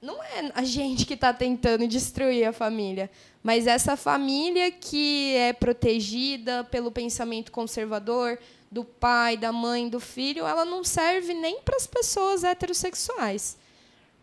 não 0.00 0.22
é 0.22 0.52
a 0.54 0.62
gente 0.62 1.04
que 1.04 1.14
está 1.14 1.32
tentando 1.32 1.86
destruir 1.86 2.44
a 2.46 2.52
família, 2.52 3.10
mas 3.42 3.66
essa 3.66 3.96
família 3.96 4.70
que 4.70 5.34
é 5.34 5.52
protegida 5.52 6.64
pelo 6.64 6.90
pensamento 6.90 7.50
conservador 7.50 8.38
do 8.70 8.84
pai, 8.84 9.36
da 9.36 9.52
mãe, 9.52 9.88
do 9.88 9.98
filho, 9.98 10.46
ela 10.46 10.64
não 10.64 10.84
serve 10.84 11.34
nem 11.34 11.60
para 11.60 11.76
as 11.76 11.86
pessoas 11.86 12.44
heterossexuais. 12.44 13.56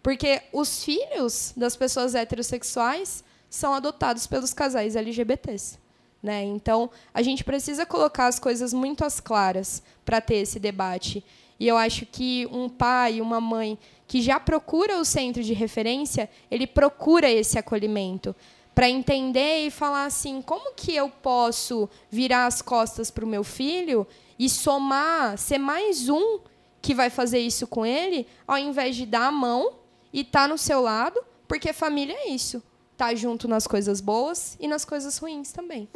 Porque 0.01 0.41
os 0.53 0.83
filhos 0.83 1.53
das 1.57 1.75
pessoas 1.75 2.15
heterossexuais 2.15 3.23
são 3.49 3.73
adotados 3.73 4.25
pelos 4.25 4.53
casais 4.53 4.95
LGBTs. 4.95 5.77
Né? 6.23 6.43
Então, 6.43 6.89
a 7.13 7.21
gente 7.21 7.43
precisa 7.43 7.85
colocar 7.85 8.27
as 8.27 8.39
coisas 8.39 8.73
muito 8.73 9.03
às 9.03 9.19
claras 9.19 9.83
para 10.05 10.21
ter 10.21 10.35
esse 10.37 10.59
debate. 10.59 11.23
E 11.59 11.67
eu 11.67 11.75
acho 11.75 12.05
que 12.05 12.47
um 12.51 12.69
pai, 12.69 13.19
uma 13.19 13.41
mãe 13.41 13.77
que 14.07 14.21
já 14.21 14.39
procura 14.39 14.97
o 14.97 15.05
centro 15.05 15.43
de 15.43 15.53
referência, 15.53 16.29
ele 16.49 16.65
procura 16.65 17.29
esse 17.29 17.59
acolhimento 17.59 18.35
para 18.73 18.89
entender 18.89 19.65
e 19.65 19.71
falar 19.71 20.05
assim, 20.05 20.41
como 20.41 20.73
que 20.73 20.95
eu 20.95 21.09
posso 21.09 21.89
virar 22.09 22.45
as 22.45 22.61
costas 22.61 23.09
para 23.09 23.25
o 23.25 23.27
meu 23.27 23.43
filho 23.43 24.07
e 24.39 24.49
somar, 24.49 25.37
ser 25.37 25.57
mais 25.57 26.09
um 26.09 26.39
que 26.81 26.93
vai 26.93 27.09
fazer 27.09 27.39
isso 27.39 27.67
com 27.67 27.85
ele, 27.85 28.27
ao 28.47 28.57
invés 28.57 28.95
de 28.95 29.05
dar 29.05 29.27
a 29.27 29.31
mão 29.31 29.73
e 30.13 30.21
estar 30.21 30.43
tá 30.43 30.47
no 30.47 30.57
seu 30.57 30.81
lado, 30.81 31.19
porque 31.47 31.73
família 31.73 32.13
é 32.13 32.29
isso, 32.29 32.61
tá 32.95 33.13
junto 33.15 33.47
nas 33.47 33.67
coisas 33.67 33.99
boas 33.99 34.57
e 34.59 34.67
nas 34.67 34.85
coisas 34.85 35.17
ruins 35.17 35.51
também. 35.51 35.89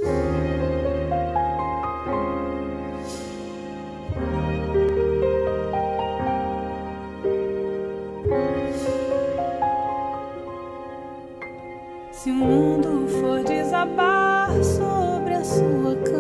Se 12.12 12.29
o 12.29 12.36
mundo 12.36 13.07
for 13.19 13.43
desabar 13.43 14.51
sobre 14.63 15.33
a 15.33 15.43
sua 15.43 15.95
cama 16.03 16.11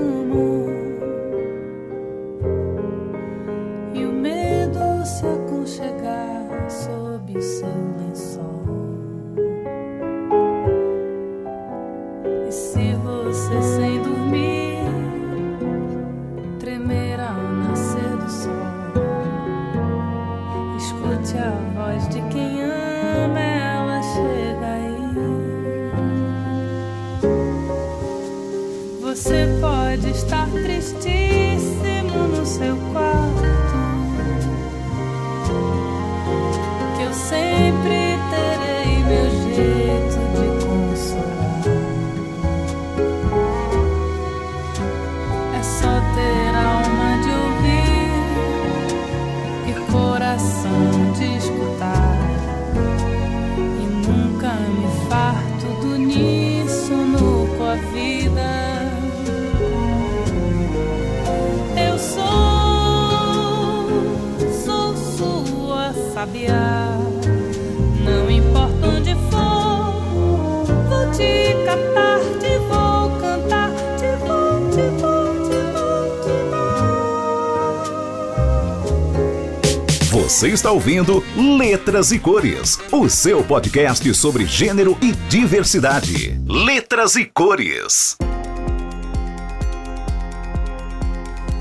Você 80.31 80.47
está 80.47 80.71
ouvindo 80.71 81.23
Letras 81.35 82.11
e 82.11 82.17
Cores, 82.17 82.79
o 82.91 83.09
seu 83.09 83.43
podcast 83.43 84.13
sobre 84.13 84.45
gênero 84.45 84.97
e 85.01 85.11
diversidade. 85.29 86.41
Letras 86.47 87.15
e 87.15 87.25
Cores. 87.25 88.17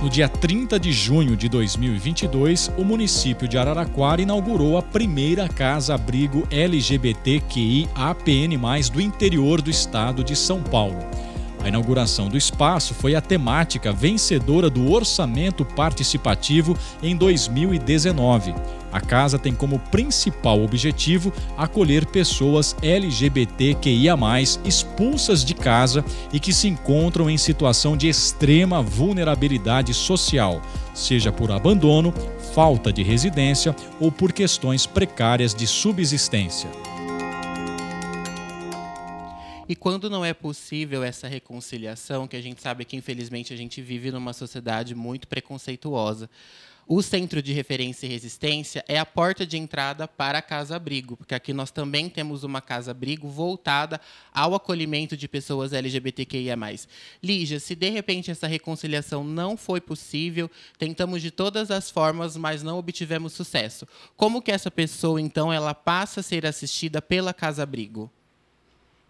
No 0.00 0.08
dia 0.08 0.30
30 0.30 0.80
de 0.80 0.92
junho 0.92 1.36
de 1.36 1.46
2022, 1.46 2.72
o 2.78 2.84
município 2.84 3.46
de 3.46 3.58
Araraquara 3.58 4.22
inaugurou 4.22 4.78
a 4.78 4.82
primeira 4.82 5.46
casa-abrigo 5.46 6.48
LGBTQI-APN+, 6.50 8.56
do 8.90 8.98
interior 8.98 9.60
do 9.60 9.68
estado 9.68 10.24
de 10.24 10.34
São 10.34 10.62
Paulo. 10.62 10.96
A 11.62 11.68
inauguração 11.68 12.28
do 12.28 12.38
espaço 12.38 12.94
foi 12.94 13.14
a 13.14 13.20
temática 13.20 13.92
vencedora 13.92 14.70
do 14.70 14.90
Orçamento 14.90 15.64
Participativo 15.64 16.76
em 17.02 17.14
2019. 17.14 18.54
A 18.90 19.00
casa 19.00 19.38
tem 19.38 19.54
como 19.54 19.78
principal 19.78 20.62
objetivo 20.64 21.32
acolher 21.56 22.06
pessoas 22.06 22.74
LGBTQIA, 22.82 24.16
expulsas 24.64 25.44
de 25.44 25.54
casa 25.54 26.04
e 26.32 26.40
que 26.40 26.52
se 26.52 26.66
encontram 26.66 27.30
em 27.30 27.36
situação 27.36 27.96
de 27.96 28.08
extrema 28.08 28.82
vulnerabilidade 28.82 29.94
social, 29.94 30.60
seja 30.94 31.30
por 31.30 31.52
abandono, 31.52 32.12
falta 32.54 32.92
de 32.92 33.02
residência 33.02 33.76
ou 34.00 34.10
por 34.10 34.32
questões 34.32 34.86
precárias 34.86 35.54
de 35.54 35.66
subsistência. 35.66 36.68
E 39.70 39.76
quando 39.76 40.10
não 40.10 40.24
é 40.24 40.34
possível 40.34 41.04
essa 41.04 41.28
reconciliação, 41.28 42.26
que 42.26 42.34
a 42.34 42.40
gente 42.40 42.60
sabe 42.60 42.84
que 42.84 42.96
infelizmente 42.96 43.54
a 43.54 43.56
gente 43.56 43.80
vive 43.80 44.10
numa 44.10 44.32
sociedade 44.32 44.96
muito 44.96 45.28
preconceituosa, 45.28 46.28
o 46.88 47.00
Centro 47.00 47.40
de 47.40 47.52
Referência 47.52 48.04
e 48.04 48.08
Resistência 48.08 48.84
é 48.88 48.98
a 48.98 49.06
porta 49.06 49.46
de 49.46 49.56
entrada 49.56 50.08
para 50.08 50.38
a 50.38 50.42
Casa 50.42 50.74
Abrigo, 50.74 51.16
porque 51.16 51.36
aqui 51.36 51.52
nós 51.52 51.70
também 51.70 52.08
temos 52.08 52.42
uma 52.42 52.60
Casa 52.60 52.90
Abrigo 52.90 53.28
voltada 53.28 54.00
ao 54.34 54.56
acolhimento 54.56 55.16
de 55.16 55.28
pessoas 55.28 55.72
LGBTQIA+. 55.72 56.56
Lígia, 57.22 57.60
se 57.60 57.76
de 57.76 57.90
repente 57.90 58.28
essa 58.28 58.48
reconciliação 58.48 59.22
não 59.22 59.56
foi 59.56 59.80
possível, 59.80 60.50
tentamos 60.78 61.22
de 61.22 61.30
todas 61.30 61.70
as 61.70 61.88
formas, 61.88 62.36
mas 62.36 62.64
não 62.64 62.76
obtivemos 62.76 63.34
sucesso. 63.34 63.86
Como 64.16 64.42
que 64.42 64.50
essa 64.50 64.68
pessoa, 64.68 65.20
então, 65.20 65.52
ela 65.52 65.74
passa 65.74 66.18
a 66.18 66.24
ser 66.24 66.44
assistida 66.44 67.00
pela 67.00 67.32
Casa 67.32 67.62
Abrigo? 67.62 68.10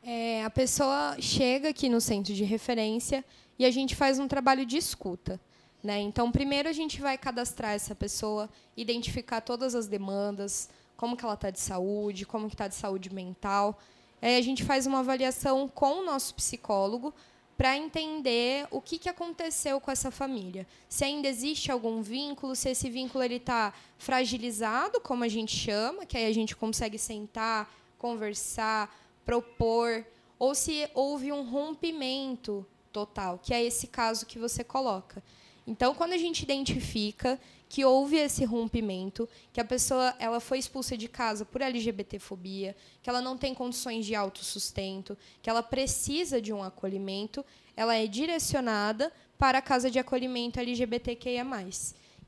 É, 0.03 0.43
a 0.45 0.51
pessoa 0.51 1.17
chega 1.21 1.69
aqui 1.69 1.89
no 1.89 2.01
centro 2.01 2.33
de 2.33 2.45
referência 2.45 3.25
e 3.59 3.67
a 3.67 3.71
gente 3.71 3.95
faz 3.95 4.19
um 4.19 4.27
trabalho 4.27 4.65
de 4.65 4.77
escuta. 4.77 5.39
Né? 5.83 6.01
Então, 6.01 6.33
primeiro 6.33 6.69
a 6.69 6.73
gente 6.73 7.01
vai 7.01 7.17
cadastrar 7.19 7.73
essa 7.73 7.95
pessoa, 7.95 8.49
identificar 8.77 9.41
todas 9.41 9.75
as 9.75 9.87
demandas, 9.87 10.69
como 10.97 11.17
que 11.17 11.25
ela 11.25 11.35
está 11.35 11.51
de 11.51 11.61
saúde, 11.61 12.27
como 12.27 12.49
que 12.49 12.55
está 12.55 12.69
de 12.69 12.75
saúde 12.75 13.13
mental. 13.13 13.79
Aí 14.21 14.37
a 14.37 14.43
gente 14.43 14.65
faz 14.65 14.87
uma 14.87 15.01
avaliação 15.01 15.69
com 15.69 16.01
o 16.01 16.05
nosso 16.05 16.35
psicólogo 16.35 17.15
para 17.57 17.77
entender 17.77 18.67
o 18.71 18.81
que, 18.81 18.99
que 18.99 19.09
aconteceu 19.09 19.81
com 19.81 19.91
essa 19.91 20.11
família. 20.11 20.67
Se 20.89 21.05
ainda 21.05 21.29
existe 21.29 21.71
algum 21.71 22.01
vínculo, 22.01 22.57
se 22.57 22.71
esse 22.71 22.89
vínculo 22.89 23.23
está 23.25 23.75
fragilizado, 23.99 24.99
como 25.01 25.25
a 25.25 25.29
gente 25.29 25.55
chama, 25.55 26.07
que 26.07 26.17
aí 26.17 26.25
a 26.25 26.33
gente 26.33 26.57
consegue 26.57 26.99
sentar, 26.99 27.71
conversar, 27.99 28.91
propor, 29.31 30.05
ou 30.41 30.57
se 30.57 30.91
houve 30.93 31.31
um 31.31 31.49
rompimento 31.49 32.67
total, 32.93 33.39
que 33.39 33.55
é 33.55 33.63
esse 33.63 33.87
caso 33.87 34.27
que 34.27 34.41
você 34.41 34.65
coloca. 34.65 35.23
Então, 35.65 35.95
quando 35.95 36.15
a 36.15 36.19
gente 36.19 36.43
identifica 36.43 37.39
que 37.69 37.85
houve 37.85 38.17
esse 38.17 38.45
rompimento, 38.45 39.29
que 39.53 39.61
a 39.61 39.65
pessoa 39.65 40.17
ela 40.19 40.41
foi 40.41 40.59
expulsa 40.59 40.97
de 40.97 41.07
casa 41.07 41.45
por 41.45 41.61
LGBTfobia, 41.61 42.75
que 43.01 43.09
ela 43.09 43.21
não 43.21 43.39
tem 43.39 43.55
condições 43.55 44.05
de 44.05 44.17
autossustento, 44.17 45.17
que 45.41 45.49
ela 45.49 45.63
precisa 45.63 46.43
de 46.43 46.53
um 46.53 46.61
acolhimento, 46.61 47.47
ela 47.77 47.95
é 47.95 48.09
direcionada 48.09 49.13
para 49.39 49.59
a 49.59 49.63
Casa 49.63 49.89
de 49.89 50.01
Acolhimento 50.01 50.59
LGBTQIA+, 50.59 51.45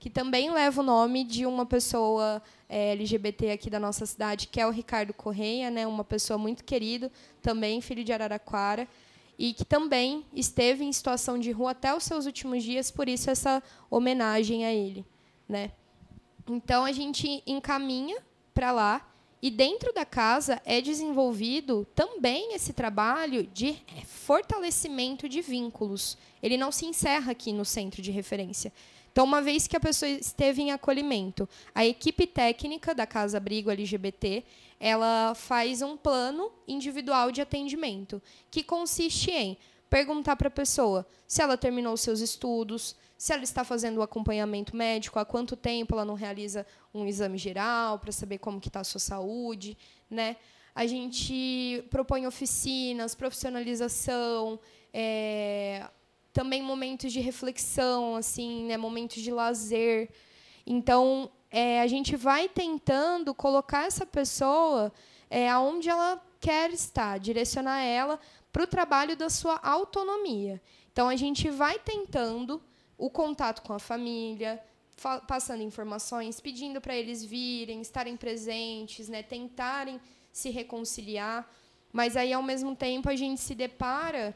que 0.02 0.10
também 0.10 0.50
leva 0.50 0.80
o 0.80 0.84
nome 0.84 1.22
de 1.22 1.46
uma 1.46 1.64
pessoa 1.64 2.42
é, 2.68 2.90
LGBT 2.90 3.52
aqui 3.52 3.70
da 3.70 3.78
nossa 3.78 4.04
cidade, 4.04 4.48
que 4.48 4.60
é 4.60 4.66
o 4.66 4.70
Ricardo 4.70 5.14
Correia, 5.14 5.70
né, 5.70 5.86
uma 5.86 6.02
pessoa 6.02 6.36
muito 6.36 6.64
querido, 6.64 7.08
também 7.40 7.80
filho 7.80 8.02
de 8.02 8.12
Araraquara, 8.12 8.88
e 9.38 9.52
que 9.52 9.64
também 9.64 10.26
esteve 10.34 10.82
em 10.82 10.92
situação 10.92 11.38
de 11.38 11.52
rua 11.52 11.70
até 11.70 11.94
os 11.94 12.02
seus 12.02 12.26
últimos 12.26 12.64
dias, 12.64 12.90
por 12.90 13.08
isso 13.08 13.30
essa 13.30 13.62
homenagem 13.88 14.64
a 14.64 14.72
ele. 14.72 15.06
Né? 15.48 15.70
Então, 16.48 16.84
a 16.84 16.90
gente 16.90 17.40
encaminha 17.46 18.20
para 18.52 18.72
lá 18.72 19.08
e 19.40 19.52
dentro 19.52 19.92
da 19.92 20.04
casa 20.04 20.60
é 20.64 20.80
desenvolvido 20.80 21.86
também 21.94 22.56
esse 22.56 22.72
trabalho 22.72 23.44
de 23.44 23.80
fortalecimento 24.04 25.28
de 25.28 25.40
vínculos. 25.40 26.18
Ele 26.42 26.56
não 26.56 26.72
se 26.72 26.86
encerra 26.86 27.30
aqui 27.30 27.52
no 27.52 27.64
centro 27.64 28.02
de 28.02 28.10
referência. 28.10 28.72
Então, 29.12 29.24
uma 29.24 29.42
vez 29.42 29.66
que 29.66 29.76
a 29.76 29.80
pessoa 29.80 30.08
esteve 30.08 30.62
em 30.62 30.72
acolhimento, 30.72 31.46
a 31.74 31.84
equipe 31.84 32.26
técnica 32.26 32.94
da 32.94 33.06
Casa 33.06 33.36
Abrigo 33.36 33.70
LGBT, 33.70 34.42
ela 34.80 35.34
faz 35.34 35.82
um 35.82 35.98
plano 35.98 36.50
individual 36.66 37.30
de 37.30 37.42
atendimento, 37.42 38.22
que 38.50 38.62
consiste 38.64 39.30
em 39.30 39.58
perguntar 39.90 40.36
para 40.36 40.48
a 40.48 40.50
pessoa 40.50 41.06
se 41.28 41.42
ela 41.42 41.58
terminou 41.58 41.94
seus 41.98 42.20
estudos, 42.20 42.96
se 43.18 43.34
ela 43.34 43.44
está 43.44 43.62
fazendo 43.62 43.98
o 43.98 44.02
acompanhamento 44.02 44.74
médico, 44.74 45.18
há 45.18 45.24
quanto 45.26 45.54
tempo 45.56 45.94
ela 45.94 46.06
não 46.06 46.14
realiza 46.14 46.66
um 46.94 47.06
exame 47.06 47.36
geral 47.36 47.98
para 47.98 48.10
saber 48.10 48.38
como 48.38 48.60
que 48.60 48.68
está 48.68 48.80
a 48.80 48.84
sua 48.84 48.98
saúde, 48.98 49.76
né? 50.10 50.36
A 50.74 50.86
gente 50.86 51.84
propõe 51.90 52.26
oficinas, 52.26 53.14
profissionalização, 53.14 54.58
é, 54.90 55.86
também 56.32 56.62
momentos 56.62 57.12
de 57.12 57.20
reflexão, 57.20 58.16
assim, 58.16 58.64
né? 58.64 58.76
Momentos 58.76 59.22
de 59.22 59.30
lazer. 59.30 60.10
Então, 60.66 61.30
é, 61.50 61.80
a 61.80 61.86
gente 61.86 62.16
vai 62.16 62.48
tentando 62.48 63.34
colocar 63.34 63.86
essa 63.86 64.06
pessoa 64.06 64.92
é, 65.28 65.48
aonde 65.50 65.88
ela 65.88 66.22
quer 66.40 66.70
estar, 66.70 67.18
direcionar 67.18 67.80
ela 67.80 68.18
para 68.52 68.64
o 68.64 68.66
trabalho 68.66 69.16
da 69.16 69.28
sua 69.28 69.58
autonomia. 69.62 70.60
Então, 70.92 71.08
a 71.08 71.16
gente 71.16 71.48
vai 71.50 71.78
tentando 71.78 72.62
o 72.96 73.10
contato 73.10 73.62
com 73.62 73.72
a 73.72 73.78
família, 73.78 74.62
passando 75.26 75.62
informações, 75.62 76.40
pedindo 76.40 76.80
para 76.80 76.94
eles 76.94 77.24
virem, 77.24 77.80
estarem 77.80 78.16
presentes, 78.16 79.08
né, 79.08 79.22
tentarem 79.22 80.00
se 80.32 80.50
reconciliar. 80.50 81.50
Mas 81.92 82.16
aí, 82.16 82.32
ao 82.32 82.42
mesmo 82.42 82.74
tempo, 82.74 83.08
a 83.08 83.16
gente 83.16 83.40
se 83.40 83.54
depara 83.54 84.34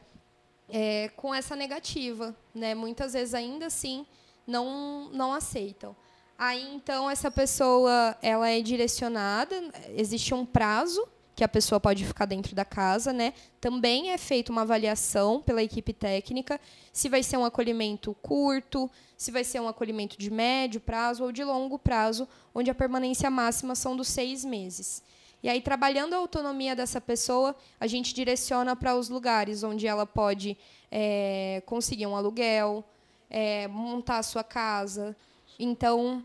é, 0.69 1.09
com 1.15 1.33
essa 1.33 1.55
negativa. 1.55 2.35
Né? 2.53 2.75
Muitas 2.75 3.13
vezes, 3.13 3.33
ainda 3.33 3.67
assim, 3.67 4.05
não, 4.45 5.09
não 5.11 5.33
aceitam. 5.33 5.95
Aí, 6.37 6.75
então, 6.75 7.09
essa 7.09 7.31
pessoa 7.31 8.15
ela 8.21 8.47
é 8.47 8.61
direcionada, 8.61 9.55
existe 9.95 10.33
um 10.33 10.45
prazo 10.45 11.07
que 11.37 11.43
a 11.43 11.47
pessoa 11.47 11.79
pode 11.79 12.03
ficar 12.03 12.25
dentro 12.25 12.55
da 12.55 12.65
casa, 12.65 13.13
né? 13.13 13.31
Também 13.61 14.09
é 14.09 14.17
feita 14.17 14.51
uma 14.51 14.63
avaliação 14.63 15.39
pela 15.39 15.61
equipe 15.61 15.93
técnica 15.93 16.59
se 16.91 17.07
vai 17.07 17.21
ser 17.21 17.37
um 17.37 17.45
acolhimento 17.45 18.15
curto, 18.23 18.89
se 19.15 19.29
vai 19.29 19.43
ser 19.43 19.59
um 19.59 19.67
acolhimento 19.67 20.17
de 20.17 20.31
médio 20.31 20.81
prazo 20.81 21.23
ou 21.23 21.31
de 21.31 21.43
longo 21.43 21.77
prazo, 21.77 22.27
onde 22.55 22.71
a 22.71 22.75
permanência 22.75 23.29
máxima 23.29 23.75
são 23.75 23.95
dos 23.95 24.07
seis 24.07 24.43
meses. 24.43 25.03
E 25.41 25.49
aí, 25.49 25.61
trabalhando 25.61 26.13
a 26.13 26.17
autonomia 26.17 26.75
dessa 26.75 26.99
pessoa, 26.99 27.55
a 27.79 27.85
gente 27.85 28.13
direciona 28.13 28.75
para 28.75 28.95
os 28.95 29.07
lugares 29.07 29.63
onde 29.63 29.85
ela 29.85 30.05
pode 30.05 30.57
é, 30.91 31.61
conseguir 31.65 32.07
um 32.07 32.15
aluguel, 32.15 32.83
é, 33.29 33.67
montar 33.67 34.17
a 34.17 34.23
sua 34.23 34.43
casa. 34.43 35.15
Então, 35.59 36.23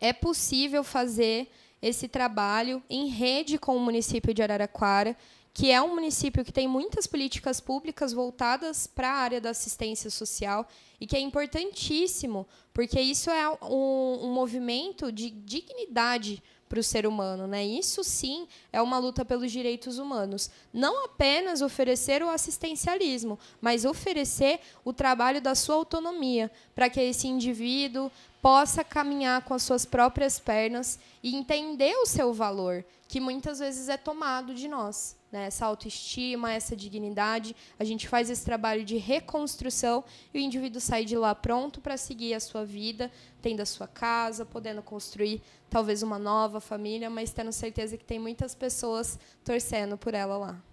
é 0.00 0.12
possível 0.12 0.82
fazer 0.82 1.50
esse 1.82 2.08
trabalho 2.08 2.82
em 2.88 3.08
rede 3.08 3.58
com 3.58 3.76
o 3.76 3.80
município 3.80 4.32
de 4.32 4.42
Araraquara, 4.42 5.16
que 5.52 5.70
é 5.70 5.82
um 5.82 5.94
município 5.94 6.44
que 6.44 6.52
tem 6.52 6.68
muitas 6.68 7.06
políticas 7.06 7.60
públicas 7.60 8.12
voltadas 8.12 8.86
para 8.86 9.10
a 9.10 9.16
área 9.16 9.40
da 9.40 9.50
assistência 9.50 10.08
social 10.10 10.66
e 11.00 11.06
que 11.06 11.16
é 11.16 11.20
importantíssimo, 11.20 12.46
porque 12.72 13.00
isso 13.00 13.30
é 13.30 13.50
um, 13.64 14.20
um 14.22 14.32
movimento 14.32 15.10
de 15.10 15.30
dignidade 15.30 16.42
para 16.70 16.78
o 16.78 16.84
ser 16.84 17.04
humano. 17.04 17.48
Né? 17.48 17.66
Isso 17.66 18.04
sim 18.04 18.46
é 18.72 18.80
uma 18.80 18.96
luta 18.96 19.24
pelos 19.24 19.50
direitos 19.50 19.98
humanos. 19.98 20.48
Não 20.72 21.04
apenas 21.04 21.60
oferecer 21.60 22.22
o 22.22 22.30
assistencialismo, 22.30 23.36
mas 23.60 23.84
oferecer 23.84 24.60
o 24.84 24.92
trabalho 24.92 25.42
da 25.42 25.56
sua 25.56 25.74
autonomia, 25.74 26.48
para 26.72 26.88
que 26.88 27.00
esse 27.00 27.26
indivíduo 27.26 28.10
possa 28.40 28.84
caminhar 28.84 29.42
com 29.42 29.52
as 29.52 29.64
suas 29.64 29.84
próprias 29.84 30.38
pernas 30.38 30.98
e 31.22 31.34
entender 31.34 31.94
o 31.96 32.06
seu 32.06 32.32
valor, 32.32 32.84
que 33.08 33.20
muitas 33.20 33.58
vezes 33.58 33.88
é 33.88 33.96
tomado 33.96 34.54
de 34.54 34.68
nós. 34.68 35.19
Né? 35.30 35.46
Essa 35.46 35.66
autoestima, 35.66 36.52
essa 36.52 36.74
dignidade. 36.74 37.54
A 37.78 37.84
gente 37.84 38.08
faz 38.08 38.28
esse 38.30 38.44
trabalho 38.44 38.84
de 38.84 38.96
reconstrução 38.96 40.04
e 40.34 40.38
o 40.38 40.42
indivíduo 40.42 40.80
sai 40.80 41.04
de 41.04 41.16
lá 41.16 41.34
pronto 41.34 41.80
para 41.80 41.96
seguir 41.96 42.34
a 42.34 42.40
sua 42.40 42.64
vida, 42.64 43.10
tendo 43.40 43.60
a 43.60 43.66
sua 43.66 43.86
casa, 43.86 44.44
podendo 44.44 44.82
construir 44.82 45.42
talvez 45.68 46.02
uma 46.02 46.18
nova 46.18 46.60
família, 46.60 47.08
mas 47.08 47.32
tendo 47.32 47.52
certeza 47.52 47.96
que 47.96 48.04
tem 48.04 48.18
muitas 48.18 48.54
pessoas 48.54 49.18
torcendo 49.44 49.96
por 49.96 50.14
ela 50.14 50.36
lá. 50.36 50.69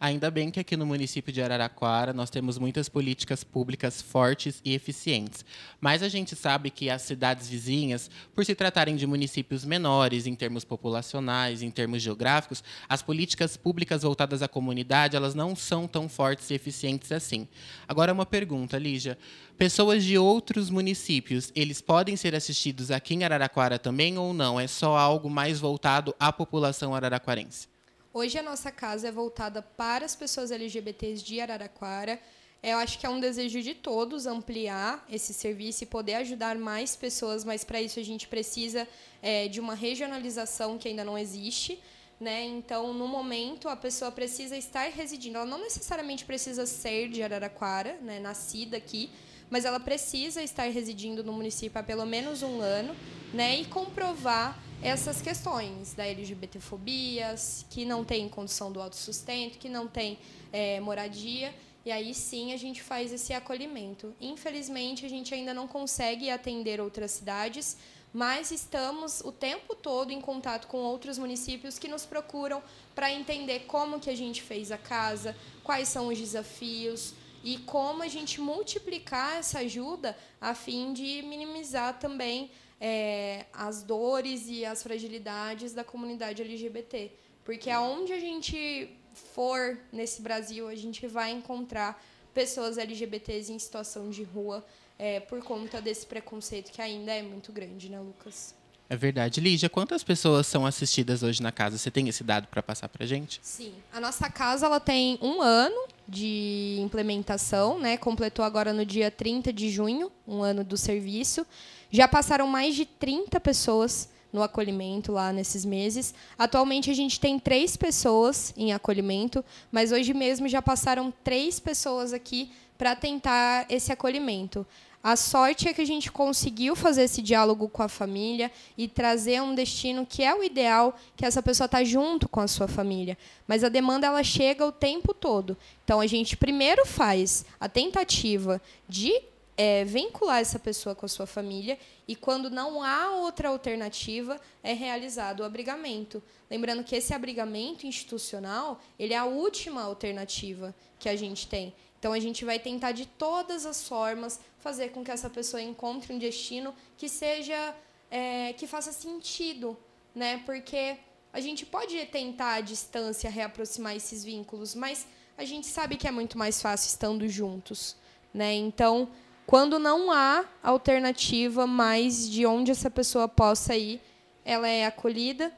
Ainda 0.00 0.30
bem 0.30 0.48
que 0.48 0.60
aqui 0.60 0.76
no 0.76 0.86
município 0.86 1.32
de 1.32 1.42
Araraquara 1.42 2.12
nós 2.12 2.30
temos 2.30 2.56
muitas 2.56 2.88
políticas 2.88 3.42
públicas 3.42 4.00
fortes 4.00 4.60
e 4.64 4.72
eficientes. 4.72 5.44
Mas 5.80 6.04
a 6.04 6.08
gente 6.08 6.36
sabe 6.36 6.70
que 6.70 6.88
as 6.88 7.02
cidades 7.02 7.48
vizinhas, 7.48 8.08
por 8.32 8.44
se 8.44 8.54
tratarem 8.54 8.94
de 8.94 9.08
municípios 9.08 9.64
menores 9.64 10.28
em 10.28 10.36
termos 10.36 10.64
populacionais, 10.64 11.62
em 11.62 11.70
termos 11.70 12.00
geográficos, 12.00 12.62
as 12.88 13.02
políticas 13.02 13.56
públicas 13.56 14.02
voltadas 14.02 14.40
à 14.40 14.46
comunidade, 14.46 15.16
elas 15.16 15.34
não 15.34 15.56
são 15.56 15.88
tão 15.88 16.08
fortes 16.08 16.48
e 16.50 16.54
eficientes 16.54 17.10
assim. 17.10 17.48
Agora 17.88 18.12
uma 18.12 18.26
pergunta, 18.26 18.78
Lígia. 18.78 19.18
Pessoas 19.56 20.04
de 20.04 20.16
outros 20.16 20.70
municípios, 20.70 21.50
eles 21.56 21.80
podem 21.80 22.14
ser 22.14 22.36
assistidos 22.36 22.92
aqui 22.92 23.14
em 23.14 23.24
Araraquara 23.24 23.80
também 23.80 24.16
ou 24.16 24.32
não? 24.32 24.60
É 24.60 24.68
só 24.68 24.96
algo 24.96 25.28
mais 25.28 25.58
voltado 25.58 26.14
à 26.20 26.32
população 26.32 26.94
araraquarense? 26.94 27.77
Hoje 28.20 28.36
a 28.36 28.42
nossa 28.42 28.72
casa 28.72 29.06
é 29.06 29.12
voltada 29.12 29.62
para 29.62 30.04
as 30.04 30.16
pessoas 30.16 30.50
LGBTs 30.50 31.22
de 31.22 31.40
Araraquara. 31.40 32.20
Eu 32.60 32.76
acho 32.78 32.98
que 32.98 33.06
é 33.06 33.08
um 33.08 33.20
desejo 33.20 33.62
de 33.62 33.74
todos 33.74 34.26
ampliar 34.26 35.06
esse 35.08 35.32
serviço 35.32 35.84
e 35.84 35.86
poder 35.86 36.14
ajudar 36.14 36.58
mais 36.58 36.96
pessoas, 36.96 37.44
mas 37.44 37.62
para 37.62 37.80
isso 37.80 38.00
a 38.00 38.02
gente 38.02 38.26
precisa 38.26 38.88
é, 39.22 39.46
de 39.46 39.60
uma 39.60 39.72
regionalização 39.72 40.76
que 40.76 40.88
ainda 40.88 41.04
não 41.04 41.16
existe. 41.16 41.80
Né? 42.18 42.44
Então, 42.44 42.92
no 42.92 43.06
momento, 43.06 43.68
a 43.68 43.76
pessoa 43.76 44.10
precisa 44.10 44.56
estar 44.56 44.90
residindo. 44.90 45.36
Ela 45.36 45.46
não 45.46 45.60
necessariamente 45.60 46.24
precisa 46.24 46.66
ser 46.66 47.08
de 47.10 47.22
Araraquara, 47.22 47.98
né? 48.02 48.18
nascida 48.18 48.76
aqui, 48.76 49.10
mas 49.48 49.64
ela 49.64 49.78
precisa 49.78 50.42
estar 50.42 50.68
residindo 50.68 51.22
no 51.22 51.32
município 51.32 51.78
há 51.78 51.84
pelo 51.84 52.04
menos 52.04 52.42
um 52.42 52.60
ano 52.60 52.96
né? 53.32 53.60
e 53.60 53.64
comprovar 53.66 54.60
essas 54.82 55.20
questões 55.20 55.92
da 55.94 56.06
LGBTfobia, 56.06 57.34
que 57.68 57.84
não 57.84 58.04
tem 58.04 58.28
condição 58.28 58.70
do 58.70 58.80
autossustento, 58.80 59.58
que 59.58 59.68
não 59.68 59.88
tem 59.88 60.18
é, 60.52 60.78
moradia. 60.80 61.52
E 61.84 61.90
aí 61.90 62.14
sim 62.14 62.52
a 62.52 62.56
gente 62.56 62.82
faz 62.82 63.12
esse 63.12 63.32
acolhimento. 63.32 64.14
Infelizmente, 64.20 65.04
a 65.04 65.08
gente 65.08 65.34
ainda 65.34 65.52
não 65.52 65.66
consegue 65.66 66.30
atender 66.30 66.80
outras 66.80 67.10
cidades, 67.12 67.76
mas 68.12 68.50
estamos 68.50 69.20
o 69.20 69.32
tempo 69.32 69.74
todo 69.74 70.12
em 70.12 70.20
contato 70.20 70.68
com 70.68 70.78
outros 70.78 71.18
municípios 71.18 71.78
que 71.78 71.88
nos 71.88 72.06
procuram 72.06 72.62
para 72.94 73.12
entender 73.12 73.60
como 73.60 74.00
que 74.00 74.10
a 74.10 74.16
gente 74.16 74.42
fez 74.42 74.70
a 74.70 74.78
casa, 74.78 75.36
quais 75.64 75.88
são 75.88 76.08
os 76.08 76.18
desafios 76.18 77.14
e 77.42 77.58
como 77.58 78.02
a 78.02 78.08
gente 78.08 78.40
multiplicar 78.40 79.38
essa 79.38 79.60
ajuda 79.60 80.16
a 80.40 80.54
fim 80.54 80.92
de 80.92 81.22
minimizar 81.22 81.98
também 81.98 82.50
é, 82.80 83.46
as 83.52 83.82
dores 83.82 84.46
e 84.48 84.64
as 84.64 84.82
fragilidades 84.82 85.72
da 85.72 85.84
comunidade 85.84 86.42
LGBT. 86.42 87.12
Porque 87.44 87.70
aonde 87.70 88.12
a 88.12 88.20
gente 88.20 88.90
for 89.14 89.78
nesse 89.92 90.22
Brasil, 90.22 90.68
a 90.68 90.74
gente 90.74 91.06
vai 91.06 91.30
encontrar 91.30 92.02
pessoas 92.34 92.78
LGBTs 92.78 93.52
em 93.52 93.58
situação 93.58 94.10
de 94.10 94.22
rua 94.22 94.64
é, 94.98 95.20
por 95.20 95.42
conta 95.42 95.80
desse 95.80 96.06
preconceito 96.06 96.70
que 96.70 96.82
ainda 96.82 97.12
é 97.12 97.22
muito 97.22 97.52
grande, 97.52 97.88
né, 97.88 98.00
Lucas? 98.00 98.54
É 98.90 98.96
verdade. 98.96 99.40
Lígia, 99.40 99.68
quantas 99.68 100.02
pessoas 100.02 100.46
são 100.46 100.64
assistidas 100.64 101.22
hoje 101.22 101.42
na 101.42 101.52
casa? 101.52 101.76
Você 101.76 101.90
tem 101.90 102.08
esse 102.08 102.24
dado 102.24 102.48
para 102.48 102.62
passar 102.62 102.88
para 102.88 103.04
gente? 103.04 103.38
Sim. 103.42 103.74
A 103.92 104.00
nossa 104.00 104.30
casa 104.30 104.64
ela 104.64 104.80
tem 104.80 105.18
um 105.20 105.42
ano 105.42 105.86
de 106.08 106.78
implementação, 106.80 107.78
né? 107.78 107.98
Completou 107.98 108.44
agora 108.44 108.72
no 108.72 108.86
dia 108.86 109.10
30 109.10 109.52
de 109.52 109.70
junho, 109.70 110.10
um 110.26 110.42
ano 110.42 110.64
do 110.64 110.76
serviço. 110.76 111.46
Já 111.90 112.06
passaram 112.06 112.46
mais 112.46 112.74
de 112.74 112.84
30 112.84 113.40
pessoas 113.40 114.08
no 114.32 114.42
acolhimento 114.42 115.12
lá 115.12 115.32
nesses 115.32 115.64
meses. 115.64 116.14
Atualmente 116.38 116.90
a 116.90 116.94
gente 116.94 117.18
tem 117.18 117.38
três 117.38 117.76
pessoas 117.76 118.52
em 118.56 118.72
acolhimento, 118.72 119.44
mas 119.72 119.92
hoje 119.92 120.12
mesmo 120.12 120.48
já 120.48 120.60
passaram 120.60 121.12
três 121.24 121.58
pessoas 121.58 122.12
aqui 122.12 122.50
para 122.76 122.94
tentar 122.94 123.66
esse 123.68 123.92
acolhimento. 123.92 124.66
A 125.02 125.16
sorte 125.16 125.68
é 125.68 125.72
que 125.72 125.80
a 125.80 125.86
gente 125.86 126.10
conseguiu 126.10 126.74
fazer 126.74 127.04
esse 127.04 127.22
diálogo 127.22 127.68
com 127.68 127.82
a 127.82 127.88
família 127.88 128.50
e 128.76 128.88
trazer 128.88 129.40
um 129.40 129.54
destino 129.54 130.04
que 130.04 130.24
é 130.24 130.34
o 130.34 130.42
ideal, 130.42 130.96
que 131.16 131.24
essa 131.24 131.42
pessoa 131.42 131.66
está 131.66 131.84
junto 131.84 132.28
com 132.28 132.40
a 132.40 132.48
sua 132.48 132.66
família. 132.66 133.16
Mas 133.46 133.62
a 133.62 133.68
demanda 133.68 134.08
ela 134.08 134.22
chega 134.24 134.66
o 134.66 134.72
tempo 134.72 135.14
todo. 135.14 135.56
Então 135.84 136.00
a 136.00 136.06
gente 136.06 136.36
primeiro 136.36 136.84
faz 136.84 137.44
a 137.60 137.68
tentativa 137.68 138.60
de 138.88 139.22
é, 139.58 139.84
vincular 139.84 140.38
essa 140.38 140.56
pessoa 140.56 140.94
com 140.94 141.04
a 141.04 141.08
sua 141.08 141.26
família 141.26 141.76
e 142.06 142.14
quando 142.14 142.48
não 142.48 142.80
há 142.80 143.16
outra 143.16 143.48
alternativa 143.48 144.40
é 144.62 144.72
realizado 144.72 145.40
o 145.40 145.44
abrigamento. 145.44 146.22
Lembrando 146.48 146.84
que 146.84 146.94
esse 146.94 147.12
abrigamento 147.12 147.84
institucional 147.84 148.80
ele 148.96 149.14
é 149.14 149.16
a 149.16 149.24
última 149.24 149.82
alternativa 149.82 150.72
que 150.96 151.08
a 151.08 151.16
gente 151.16 151.48
tem. 151.48 151.74
Então 151.98 152.12
a 152.12 152.20
gente 152.20 152.44
vai 152.44 152.60
tentar 152.60 152.92
de 152.92 153.04
todas 153.04 153.66
as 153.66 153.88
formas 153.88 154.38
fazer 154.60 154.90
com 154.90 155.02
que 155.02 155.10
essa 155.10 155.28
pessoa 155.28 155.60
encontre 155.60 156.12
um 156.12 156.18
destino 156.18 156.72
que 156.96 157.08
seja 157.08 157.74
é, 158.08 158.52
que 158.52 158.66
faça 158.68 158.92
sentido, 158.92 159.76
né? 160.14 160.40
Porque 160.46 160.96
a 161.32 161.40
gente 161.40 161.66
pode 161.66 162.06
tentar 162.06 162.54
à 162.54 162.60
distância 162.60 163.28
reaproximar 163.28 163.96
esses 163.96 164.24
vínculos, 164.24 164.76
mas 164.76 165.04
a 165.36 165.44
gente 165.44 165.66
sabe 165.66 165.96
que 165.96 166.06
é 166.06 166.12
muito 166.12 166.38
mais 166.38 166.62
fácil 166.62 166.86
estando 166.86 167.28
juntos, 167.28 167.96
né? 168.32 168.54
Então, 168.54 169.10
quando 169.48 169.78
não 169.78 170.12
há 170.12 170.44
alternativa 170.62 171.66
mais 171.66 172.28
de 172.28 172.44
onde 172.44 172.70
essa 172.70 172.90
pessoa 172.90 173.26
possa 173.26 173.74
ir, 173.74 173.98
ela 174.44 174.68
é 174.68 174.84
acolhida. 174.84 175.50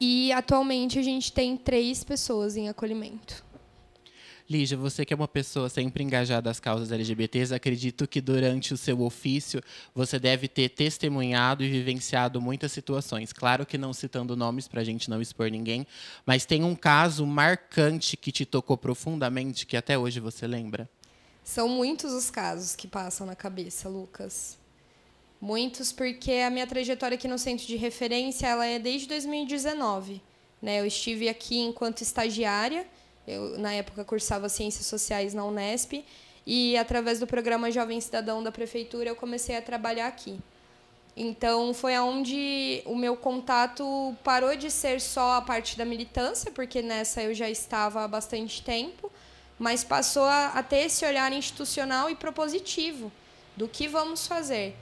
E 0.00 0.32
atualmente 0.32 0.98
a 0.98 1.02
gente 1.02 1.32
tem 1.32 1.56
três 1.56 2.02
pessoas 2.02 2.56
em 2.56 2.68
acolhimento. 2.68 3.44
Lígia, 4.48 4.76
você 4.76 5.04
que 5.04 5.14
é 5.14 5.16
uma 5.16 5.28
pessoa 5.28 5.68
sempre 5.68 6.02
engajada 6.02 6.50
às 6.50 6.58
causas 6.58 6.90
LGBTs, 6.90 7.54
acredito 7.54 8.08
que 8.08 8.20
durante 8.20 8.74
o 8.74 8.76
seu 8.76 9.00
ofício 9.02 9.62
você 9.94 10.18
deve 10.18 10.48
ter 10.48 10.70
testemunhado 10.70 11.62
e 11.62 11.70
vivenciado 11.70 12.40
muitas 12.40 12.72
situações. 12.72 13.32
Claro 13.32 13.64
que 13.64 13.78
não 13.78 13.92
citando 13.92 14.34
nomes 14.34 14.66
para 14.66 14.80
a 14.80 14.84
gente 14.84 15.08
não 15.08 15.22
expor 15.22 15.48
ninguém, 15.48 15.86
mas 16.26 16.44
tem 16.44 16.64
um 16.64 16.74
caso 16.74 17.24
marcante 17.24 18.16
que 18.16 18.32
te 18.32 18.44
tocou 18.44 18.76
profundamente 18.76 19.64
que 19.64 19.76
até 19.76 19.96
hoje 19.96 20.18
você 20.18 20.44
lembra? 20.44 20.90
São 21.52 21.66
muitos 21.68 22.12
os 22.12 22.30
casos 22.30 22.76
que 22.76 22.86
passam 22.86 23.26
na 23.26 23.34
cabeça, 23.34 23.88
Lucas. 23.88 24.56
Muitos, 25.40 25.90
porque 25.90 26.30
a 26.34 26.48
minha 26.48 26.64
trajetória 26.64 27.16
aqui 27.16 27.26
no 27.26 27.36
centro 27.36 27.66
de 27.66 27.74
referência 27.74 28.46
ela 28.46 28.64
é 28.64 28.78
desde 28.78 29.08
2019. 29.08 30.22
Né? 30.62 30.78
Eu 30.78 30.86
estive 30.86 31.28
aqui 31.28 31.58
enquanto 31.58 32.02
estagiária 32.02 32.86
eu, 33.26 33.58
na 33.58 33.72
época, 33.72 34.04
cursava 34.04 34.48
Ciências 34.48 34.86
Sociais 34.86 35.34
na 35.34 35.44
Unesp 35.44 36.04
e, 36.46 36.76
através 36.76 37.18
do 37.18 37.26
programa 37.26 37.68
Jovem 37.68 38.00
Cidadão 38.00 38.44
da 38.44 38.52
Prefeitura, 38.52 39.08
eu 39.08 39.16
comecei 39.16 39.56
a 39.56 39.62
trabalhar 39.62 40.06
aqui. 40.06 40.38
Então, 41.16 41.74
foi 41.74 41.98
onde 41.98 42.80
o 42.86 42.94
meu 42.94 43.16
contato 43.16 44.16
parou 44.22 44.54
de 44.54 44.70
ser 44.70 45.00
só 45.00 45.32
a 45.32 45.42
parte 45.42 45.76
da 45.76 45.84
militância, 45.84 46.52
porque 46.52 46.80
nessa 46.80 47.24
eu 47.24 47.34
já 47.34 47.50
estava 47.50 48.04
há 48.04 48.08
bastante 48.08 48.62
tempo, 48.62 49.10
mas 49.60 49.84
passou 49.84 50.22
a, 50.24 50.46
a 50.54 50.62
ter 50.62 50.86
esse 50.86 51.04
olhar 51.04 51.30
institucional 51.34 52.08
e 52.08 52.14
propositivo 52.14 53.12
do 53.54 53.68
que 53.68 53.86
vamos 53.86 54.26
fazer. 54.26 54.74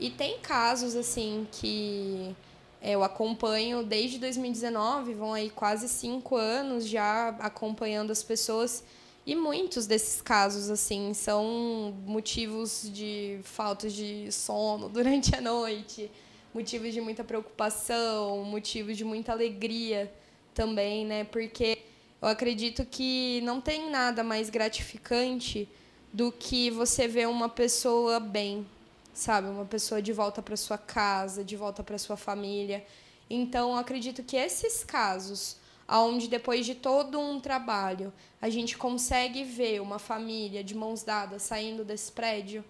E 0.00 0.08
tem 0.08 0.38
casos 0.38 0.96
assim 0.96 1.46
que 1.52 2.34
eu 2.80 3.04
acompanho 3.04 3.82
desde 3.84 4.18
2019, 4.18 5.12
vão 5.12 5.34
aí 5.34 5.50
quase 5.50 5.86
cinco 5.86 6.34
anos 6.34 6.88
já 6.88 7.28
acompanhando 7.40 8.10
as 8.10 8.22
pessoas. 8.22 8.82
E 9.26 9.36
muitos 9.36 9.86
desses 9.86 10.22
casos, 10.22 10.70
assim, 10.70 11.12
são 11.12 11.94
motivos 12.06 12.90
de 12.90 13.38
falta 13.42 13.86
de 13.86 14.32
sono 14.32 14.88
durante 14.90 15.36
a 15.36 15.42
noite, 15.42 16.10
motivos 16.54 16.94
de 16.94 17.02
muita 17.02 17.22
preocupação, 17.22 18.42
motivos 18.44 18.96
de 18.96 19.04
muita 19.04 19.30
alegria 19.32 20.10
também, 20.54 21.04
né? 21.04 21.24
Porque 21.24 21.91
eu 22.22 22.28
acredito 22.28 22.86
que 22.86 23.40
não 23.42 23.60
tem 23.60 23.90
nada 23.90 24.22
mais 24.22 24.48
gratificante 24.48 25.68
do 26.12 26.30
que 26.30 26.70
você 26.70 27.08
ver 27.08 27.26
uma 27.26 27.48
pessoa 27.48 28.20
bem, 28.20 28.64
sabe? 29.12 29.48
Uma 29.48 29.64
pessoa 29.64 30.00
de 30.00 30.12
volta 30.12 30.40
para 30.40 30.56
sua 30.56 30.78
casa, 30.78 31.42
de 31.42 31.56
volta 31.56 31.82
para 31.82 31.98
sua 31.98 32.16
família. 32.16 32.86
Então, 33.28 33.76
acredito 33.76 34.22
que 34.22 34.36
esses 34.36 34.84
casos, 34.84 35.56
onde 35.88 36.28
depois 36.28 36.64
de 36.64 36.76
todo 36.76 37.18
um 37.18 37.40
trabalho 37.40 38.12
a 38.40 38.48
gente 38.48 38.78
consegue 38.78 39.42
ver 39.42 39.80
uma 39.80 39.98
família 39.98 40.62
de 40.62 40.76
mãos 40.76 41.02
dadas 41.02 41.42
saindo 41.42 41.84
desse 41.84 42.12
prédio, 42.12 42.64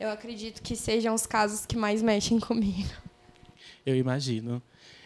eu 0.00 0.10
acredito 0.10 0.62
que 0.62 0.74
sejam 0.74 1.14
os 1.14 1.26
casos 1.26 1.64
que 1.64 1.76
mais 1.76 2.02
mexem 2.02 2.40
comigo. 2.40 2.90
Eu 3.86 3.94
imagino. 3.94 4.60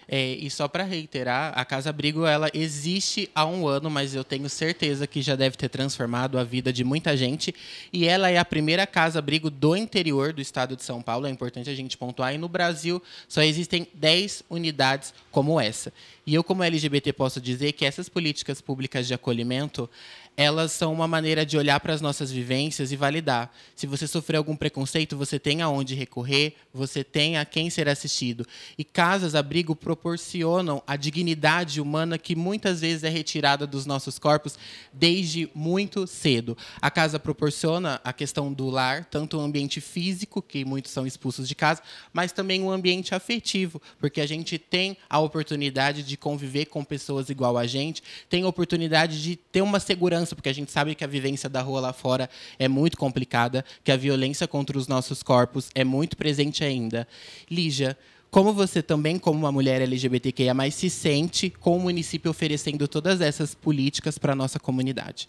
É, 0.09 0.33
e 0.35 0.51
só 0.51 0.69
para 0.69 0.85
reiterar, 0.85 1.53
a 1.57 1.65
Casa 1.65 1.91
Abrigo 1.91 2.27
ela 2.27 2.51
existe 2.53 3.31
há 3.35 3.45
um 3.45 3.67
ano, 3.67 3.91
mas 3.91 4.15
eu 4.15 4.23
tenho 4.23 4.49
certeza 4.49 5.07
que 5.07 5.23
já 5.23 5.35
deve 5.35 5.57
ter 5.57 5.69
transformado 5.69 6.39
a 6.39 6.45
vida 6.45 6.73
de 6.73 6.85
muita 6.85 7.17
gente. 7.17 7.55
E 7.93 8.07
ela 8.07 8.31
é 8.31 8.39
a 8.39 8.45
primeira 8.45 8.87
Casa 8.87 9.19
Abrigo 9.19 9.51
do 9.51 9.77
interior 9.77 10.33
do 10.33 10.41
estado 10.41 10.77
de 10.77 10.83
São 10.83 11.01
Paulo, 11.01 11.27
é 11.27 11.31
importante 11.31 11.71
a 11.71 11.75
gente 11.75 11.97
pontuar. 11.97 12.35
E 12.35 12.39
no 12.39 12.49
Brasil 12.49 13.03
só 13.29 13.43
existem 13.43 13.87
10 13.95 14.45
unidades 14.51 15.15
como 15.31 15.61
essa. 15.61 15.93
E 16.27 16.35
eu, 16.35 16.43
como 16.43 16.63
LGBT, 16.63 17.13
posso 17.13 17.41
dizer 17.41 17.73
que 17.73 17.85
essas 17.85 18.09
políticas 18.09 18.61
públicas 18.61 19.07
de 19.07 19.13
acolhimento 19.13 19.89
elas 20.37 20.73
são 20.73 20.93
uma 20.93 21.07
maneira 21.07 21.47
de 21.47 21.57
olhar 21.57 21.79
para 21.79 21.95
as 21.95 22.01
nossas 22.01 22.31
vivências 22.31 22.91
e 22.91 22.97
validar. 22.97 23.53
Se 23.77 23.87
você 23.87 24.07
sofreu 24.07 24.39
algum 24.39 24.57
preconceito, 24.57 25.17
você 25.17 25.39
tem 25.39 25.63
aonde 25.63 25.95
recorrer, 25.95 26.55
você 26.73 27.05
tem 27.05 27.37
a 27.37 27.45
quem 27.45 27.71
ser 27.71 27.89
assistido. 27.89 28.45
E 28.77 28.83
casas 28.83 29.35
abrigo 29.35 29.77
proporcionam 29.77 30.83
a 30.87 30.97
dignidade 30.97 31.81
humana 31.81 32.19
que 32.19 32.35
muitas 32.35 32.81
vezes 32.81 33.05
é 33.05 33.09
retirada 33.09 33.67
dos 33.67 33.87
nossos 33.87 34.19
corpos 34.19 34.59
desde 34.93 35.49
muito 35.55 36.07
cedo. 36.07 36.57
A 36.83 36.91
casa 36.91 37.21
proporciona 37.21 38.01
a 38.03 38.13
questão 38.13 38.53
do 38.53 38.69
lar, 38.69 39.05
tanto 39.05 39.39
o 39.39 39.41
ambiente 39.41 39.81
físico, 39.81 40.43
que 40.43 40.65
muitos 40.65 40.91
são 40.91 41.07
expulsos 41.07 41.47
de 41.47 41.55
casa, 41.55 41.81
mas 42.13 42.33
também 42.33 42.63
o 42.63 42.71
ambiente 42.71 43.15
afetivo, 43.15 43.81
porque 44.01 44.21
a 44.21 44.27
gente 44.27 44.59
tem 44.59 44.97
a 45.09 45.21
oportunidade 45.21 46.03
de 46.03 46.17
conviver 46.17 46.67
com 46.67 46.83
pessoas 46.85 47.31
igual 47.31 47.57
a 47.57 47.67
gente, 47.67 48.03
tem 48.29 48.43
a 48.43 48.49
oportunidade 48.49 49.23
de 49.23 49.37
ter 49.37 49.63
uma 49.63 49.79
segurança 49.79 50.24
segurança, 50.25 50.35
porque 50.35 50.49
a 50.49 50.53
gente 50.53 50.73
sabe 50.73 50.95
que 50.95 51.05
a 51.05 51.07
vivência 51.07 51.49
da 51.49 51.61
rua 51.61 51.81
lá 51.81 51.93
fora 51.93 52.29
é 52.59 52.67
muito 52.67 52.97
complicada, 52.97 53.65
que 53.83 53.93
a 53.93 53.97
violência 53.97 54.49
contra 54.49 54.77
os 54.77 54.89
nossos 54.89 55.23
corpos 55.23 55.71
é 55.75 55.85
muito 55.85 56.17
presente 56.17 56.65
ainda. 56.65 57.07
Lígia, 57.51 57.97
como 58.31 58.53
você 58.53 58.83
também, 58.83 59.19
como 59.19 59.39
uma 59.39 59.53
mulher 59.53 59.81
LGBTQIA+, 59.83 60.55
se 60.71 60.91
sente 60.91 61.51
com 61.51 61.77
o 61.77 61.81
município 61.81 62.31
oferecendo 62.31 62.89
todas 62.89 63.21
essas 63.21 63.55
políticas 63.55 64.19
para 64.19 64.33
a 64.33 64.37
nossa 64.37 64.59
comunidade? 64.59 65.29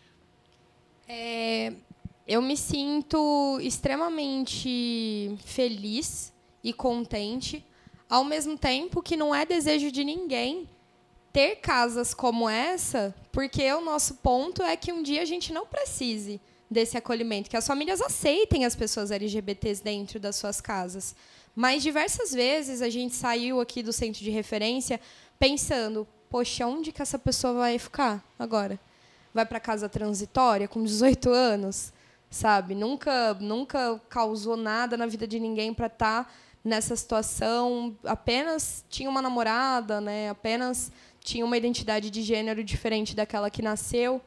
É, 1.07 1.73
eu 2.27 2.41
me 2.41 2.57
sinto 2.57 3.59
extremamente 3.61 5.37
feliz 5.45 6.33
e 6.63 6.73
contente, 6.73 7.63
ao 8.09 8.23
mesmo 8.23 8.57
tempo 8.57 9.03
que 9.03 9.15
não 9.15 9.35
é 9.35 9.45
desejo 9.45 9.91
de 9.91 10.03
ninguém 10.03 10.67
ter 11.35 11.57
casas 11.57 12.13
como 12.13 12.47
essa, 12.47 13.13
porque 13.29 13.69
o 13.73 13.81
nosso 13.81 14.13
ponto 14.13 14.63
é 14.63 14.77
que 14.77 14.93
um 14.93 15.03
dia 15.03 15.21
a 15.21 15.25
gente 15.25 15.51
não 15.51 15.65
precise 15.65 16.39
desse 16.71 16.97
acolhimento, 16.97 17.49
que 17.49 17.57
as 17.57 17.67
famílias 17.67 17.99
aceitem 17.99 18.63
as 18.63 18.73
pessoas 18.73 19.11
LGBTs 19.11 19.83
dentro 19.83 20.17
das 20.17 20.37
suas 20.37 20.61
casas. 20.61 21.13
Mas 21.53 21.83
diversas 21.83 22.31
vezes 22.31 22.81
a 22.81 22.89
gente 22.89 23.15
saiu 23.15 23.59
aqui 23.59 23.83
do 23.83 23.91
centro 23.91 24.23
de 24.23 24.29
referência 24.29 24.97
pensando, 25.37 26.07
poxa, 26.29 26.65
onde 26.65 26.93
que 26.93 27.01
essa 27.01 27.19
pessoa 27.19 27.53
vai 27.55 27.77
ficar 27.77 28.23
agora? 28.39 28.79
Vai 29.33 29.45
para 29.45 29.59
casa 29.59 29.89
transitória 29.89 30.69
com 30.69 30.85
18 30.85 31.29
anos, 31.29 31.91
sabe? 32.29 32.73
Nunca, 32.73 33.33
nunca 33.41 33.99
causou 34.07 34.55
nada 34.55 34.95
na 34.95 35.05
vida 35.05 35.27
de 35.27 35.37
ninguém 35.37 35.73
para 35.73 35.87
estar 35.87 36.23
tá 36.23 36.31
nessa 36.63 36.95
situação. 36.95 37.93
Apenas 38.05 38.85
tinha 38.89 39.09
uma 39.09 39.21
namorada, 39.21 39.99
né? 39.99 40.29
Apenas 40.29 40.93
tinha 41.25 41.43
uma 41.43 41.57
identidade 41.57 42.09
de 42.09 42.21
gênero 42.21 42.63
diferente 42.63 43.15
daquela 43.15 43.49
que 43.49 43.61
nasceu. 43.61 44.21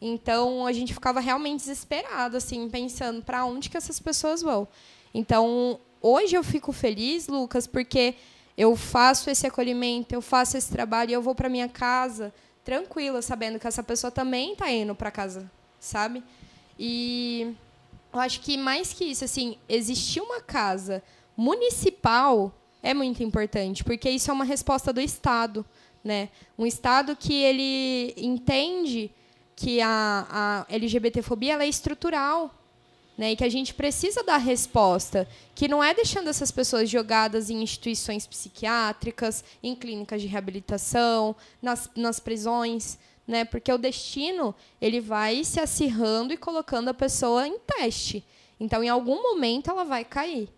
Então 0.00 0.66
a 0.66 0.72
gente 0.72 0.92
ficava 0.92 1.18
realmente 1.18 1.60
desesperado, 1.60 2.36
assim, 2.36 2.68
pensando 2.68 3.22
para 3.22 3.44
onde 3.44 3.70
que 3.70 3.76
essas 3.76 3.98
pessoas 3.98 4.42
vão. 4.42 4.68
Então 5.14 5.80
hoje 6.00 6.36
eu 6.36 6.44
fico 6.44 6.72
feliz, 6.72 7.26
Lucas, 7.26 7.66
porque 7.66 8.14
eu 8.56 8.76
faço 8.76 9.30
esse 9.30 9.46
acolhimento, 9.46 10.14
eu 10.14 10.20
faço 10.20 10.56
esse 10.56 10.70
trabalho 10.70 11.10
e 11.10 11.14
eu 11.14 11.22
vou 11.22 11.34
para 11.34 11.48
minha 11.48 11.68
casa 11.68 12.32
tranquila, 12.62 13.22
sabendo 13.22 13.58
que 13.58 13.66
essa 13.66 13.82
pessoa 13.82 14.10
também 14.10 14.52
está 14.52 14.70
indo 14.70 14.94
para 14.94 15.10
casa, 15.10 15.50
sabe? 15.80 16.22
E 16.78 17.54
eu 18.12 18.20
acho 18.20 18.40
que 18.40 18.58
mais 18.58 18.92
que 18.92 19.04
isso, 19.04 19.24
assim, 19.24 19.56
existir 19.68 20.20
uma 20.20 20.40
casa 20.40 21.02
municipal 21.36 22.52
é 22.82 22.92
muito 22.92 23.22
importante, 23.22 23.82
porque 23.82 24.10
isso 24.10 24.30
é 24.30 24.34
uma 24.34 24.44
resposta 24.44 24.92
do 24.92 25.00
Estado. 25.00 25.64
Né? 26.04 26.28
Um 26.58 26.66
Estado 26.66 27.14
que 27.14 27.32
ele 27.32 28.14
entende 28.16 29.10
que 29.54 29.80
a, 29.80 30.26
a 30.68 30.74
LGBTfobia 30.74 31.52
ela 31.52 31.64
é 31.64 31.68
estrutural, 31.68 32.52
né? 33.16 33.32
E 33.32 33.36
que 33.36 33.44
a 33.44 33.48
gente 33.48 33.74
precisa 33.74 34.22
dar 34.22 34.38
resposta, 34.38 35.28
que 35.54 35.68
não 35.68 35.84
é 35.84 35.94
deixando 35.94 36.28
essas 36.28 36.50
pessoas 36.50 36.88
jogadas 36.88 37.50
em 37.50 37.62
instituições 37.62 38.26
psiquiátricas, 38.26 39.44
em 39.62 39.74
clínicas 39.74 40.20
de 40.20 40.26
reabilitação, 40.26 41.36
nas, 41.60 41.90
nas 41.94 42.18
prisões, 42.18 42.98
né? 43.26 43.44
Porque 43.44 43.72
o 43.72 43.78
destino 43.78 44.54
ele 44.80 45.00
vai 45.00 45.44
se 45.44 45.60
acirrando 45.60 46.32
e 46.32 46.36
colocando 46.36 46.88
a 46.88 46.94
pessoa 46.94 47.46
em 47.46 47.58
teste. 47.58 48.24
Então, 48.58 48.82
em 48.82 48.88
algum 48.88 49.22
momento, 49.22 49.70
ela 49.70 49.84
vai 49.84 50.04
cair. 50.04 50.48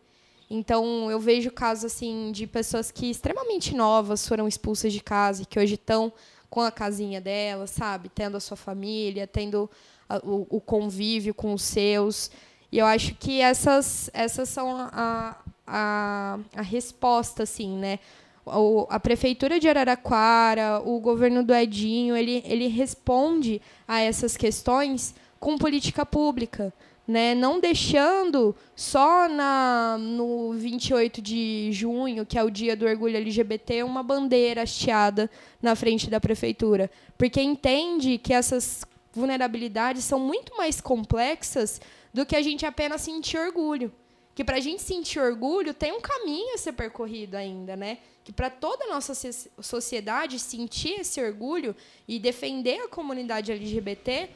Então, 0.48 1.10
eu 1.10 1.18
vejo 1.18 1.50
casos 1.50 1.84
assim 1.86 2.30
de 2.32 2.46
pessoas 2.46 2.90
que 2.90 3.10
extremamente 3.10 3.74
novas 3.74 4.26
foram 4.26 4.46
expulsas 4.46 4.92
de 4.92 5.00
casa 5.00 5.42
e 5.42 5.46
que 5.46 5.58
hoje 5.58 5.74
estão 5.74 6.12
com 6.50 6.60
a 6.60 6.70
casinha 6.70 7.20
delas, 7.20 7.70
sabe? 7.70 8.08
Tendo 8.08 8.36
a 8.36 8.40
sua 8.40 8.56
família, 8.56 9.26
tendo 9.26 9.68
a, 10.08 10.18
o, 10.18 10.46
o, 10.48 10.60
convívio 10.60 11.34
com 11.34 11.52
os 11.52 11.62
seus. 11.62 12.30
E 12.70 12.78
eu 12.78 12.86
acho 12.86 13.14
que 13.16 13.40
essas, 13.40 14.10
essas 14.12 14.48
são 14.48 14.76
a, 14.76 15.36
a, 15.66 16.38
a 16.54 16.62
resposta, 16.62 17.42
assim, 17.42 17.76
né? 17.76 17.98
O, 18.46 18.86
a 18.90 19.00
prefeitura 19.00 19.58
de 19.58 19.68
Araraquara, 19.68 20.80
o 20.84 21.00
governo 21.00 21.42
do 21.42 21.54
Edinho, 21.54 22.14
ele, 22.14 22.42
ele 22.44 22.68
responde 22.68 23.60
a 23.88 24.00
essas 24.00 24.36
questões 24.36 25.14
com 25.40 25.56
política 25.56 26.04
pública 26.04 26.72
né? 27.06 27.34
Não 27.34 27.60
deixando 27.60 28.56
só 28.74 29.28
na 29.28 29.96
no 29.98 30.52
28 30.54 31.20
de 31.20 31.70
junho, 31.72 32.24
que 32.24 32.38
é 32.38 32.42
o 32.42 32.50
dia 32.50 32.74
do 32.74 32.86
orgulho 32.86 33.16
LGBT, 33.16 33.82
uma 33.82 34.02
bandeira 34.02 34.62
hasteada 34.62 35.30
na 35.60 35.76
frente 35.76 36.08
da 36.08 36.20
prefeitura, 36.20 36.90
porque 37.18 37.40
entende 37.40 38.18
que 38.18 38.32
essas 38.32 38.84
vulnerabilidades 39.12 40.04
são 40.04 40.18
muito 40.18 40.56
mais 40.56 40.80
complexas 40.80 41.80
do 42.12 42.26
que 42.26 42.34
a 42.34 42.42
gente 42.42 42.66
apenas 42.66 43.02
sentir 43.02 43.38
orgulho. 43.38 43.92
Que 44.34 44.42
para 44.42 44.56
a 44.56 44.60
gente 44.60 44.82
sentir 44.82 45.20
orgulho 45.20 45.72
tem 45.72 45.92
um 45.92 46.00
caminho 46.00 46.54
a 46.54 46.58
ser 46.58 46.72
percorrido 46.72 47.36
ainda, 47.36 47.76
né? 47.76 47.98
Que 48.24 48.32
para 48.32 48.50
toda 48.50 48.86
a 48.86 48.88
nossa 48.88 49.14
sociedade 49.60 50.40
sentir 50.40 51.00
esse 51.00 51.22
orgulho 51.22 51.76
e 52.08 52.18
defender 52.18 52.80
a 52.80 52.88
comunidade 52.88 53.52
LGBT 53.52 54.30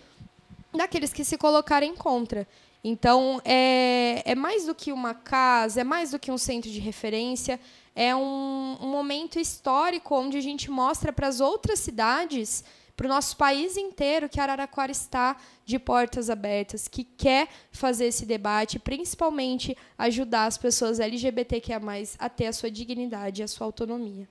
daqueles 0.73 1.13
que 1.13 1.25
se 1.25 1.37
colocarem 1.37 1.95
contra. 1.95 2.47
Então, 2.83 3.41
é, 3.45 4.23
é 4.25 4.35
mais 4.35 4.67
do 4.67 4.75
que 4.75 4.93
uma 4.93 5.13
casa, 5.15 5.81
é 5.81 5.85
mais 5.85 6.13
do 6.13 6.19
que 6.19 6.31
um 6.31 6.39
centro 6.39 6.71
de 6.71 6.79
referência, 6.79 7.59
é 7.95 8.15
um, 8.15 8.77
um 8.81 8.89
momento 8.89 9.39
histórico 9.39 10.15
onde 10.15 10.39
a 10.39 10.41
gente 10.41 10.71
mostra 10.71 11.13
para 11.13 11.27
as 11.27 11.41
outras 11.41 11.81
cidades, 11.81 12.65
para 12.97 13.07
o 13.07 13.09
nosso 13.09 13.37
país 13.37 13.77
inteiro, 13.77 14.29
que 14.29 14.41
Araraquara 14.41 14.93
está 14.93 15.37
de 15.65 15.79
portas 15.79 16.31
abertas, 16.31 16.89
que 16.89 17.05
quer 17.05 17.49
fazer 17.71 18.07
esse 18.07 18.25
debate, 18.25 18.79
principalmente 18.79 19.77
ajudar 19.97 20.47
as 20.47 20.57
pessoas 20.59 20.99
LGBTQIA+, 20.99 21.81
a 22.19 22.29
ter 22.29 22.47
a 22.47 22.53
sua 22.53 22.71
dignidade 22.71 23.41
e 23.41 23.45
a 23.45 23.49
sua 23.49 23.67
autonomia. 23.67 24.29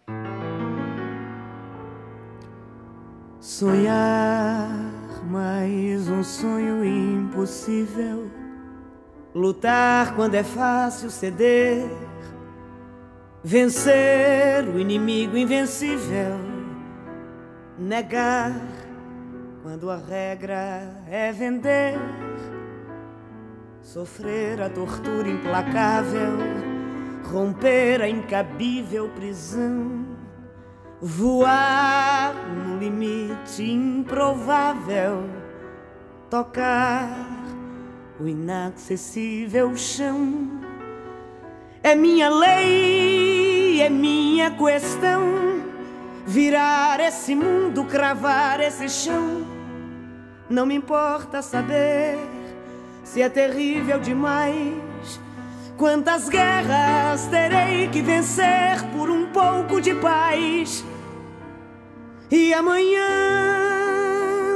Sonhar 3.40 4.97
mais 5.30 6.08
um 6.08 6.24
sonho 6.24 6.86
impossível. 6.86 8.32
Lutar 9.36 10.16
quando 10.16 10.36
é 10.36 10.44
fácil 10.44 11.12
ceder, 11.12 11.86
vencer 13.44 14.66
o 14.74 14.80
inimigo 14.80 15.38
invencível, 15.38 16.40
negar 17.78 18.54
quando 19.62 19.92
a 19.92 19.98
regra 19.98 21.04
é 21.10 21.32
vender, 21.34 22.00
sofrer 23.82 24.62
a 24.62 24.70
tortura 24.70 25.30
implacável, 25.30 26.38
romper 27.30 28.02
a 28.02 28.08
incabível 28.08 29.10
prisão 29.10 30.17
voar 31.02 32.34
no 32.50 32.78
limite 32.78 33.64
improvável, 33.64 35.30
tocar 36.30 37.10
o 38.20 38.28
inacessível 38.28 39.76
chão. 39.76 40.50
É 41.84 41.96
minha 41.96 42.30
lei, 42.30 43.82
é 43.82 43.90
minha 43.90 44.52
questão. 44.52 45.48
Virar 46.26 47.00
esse 47.00 47.34
mundo, 47.36 47.86
cravar 47.86 48.60
esse 48.60 48.90
chão. 48.90 49.46
Não 50.50 50.66
me 50.66 50.76
importa 50.76 51.42
saber 51.42 52.18
se 53.04 53.22
é 53.22 53.30
terrível 53.30 54.00
demais 54.00 54.87
Quantas 55.78 56.28
guerras 56.28 57.28
terei 57.28 57.88
que 57.90 58.02
vencer 58.02 58.84
por 58.92 59.12
um 59.12 59.32
pouco 59.32 59.80
de 59.80 59.94
paz? 59.94 60.84
E 62.32 62.52
amanhã, 62.52 63.08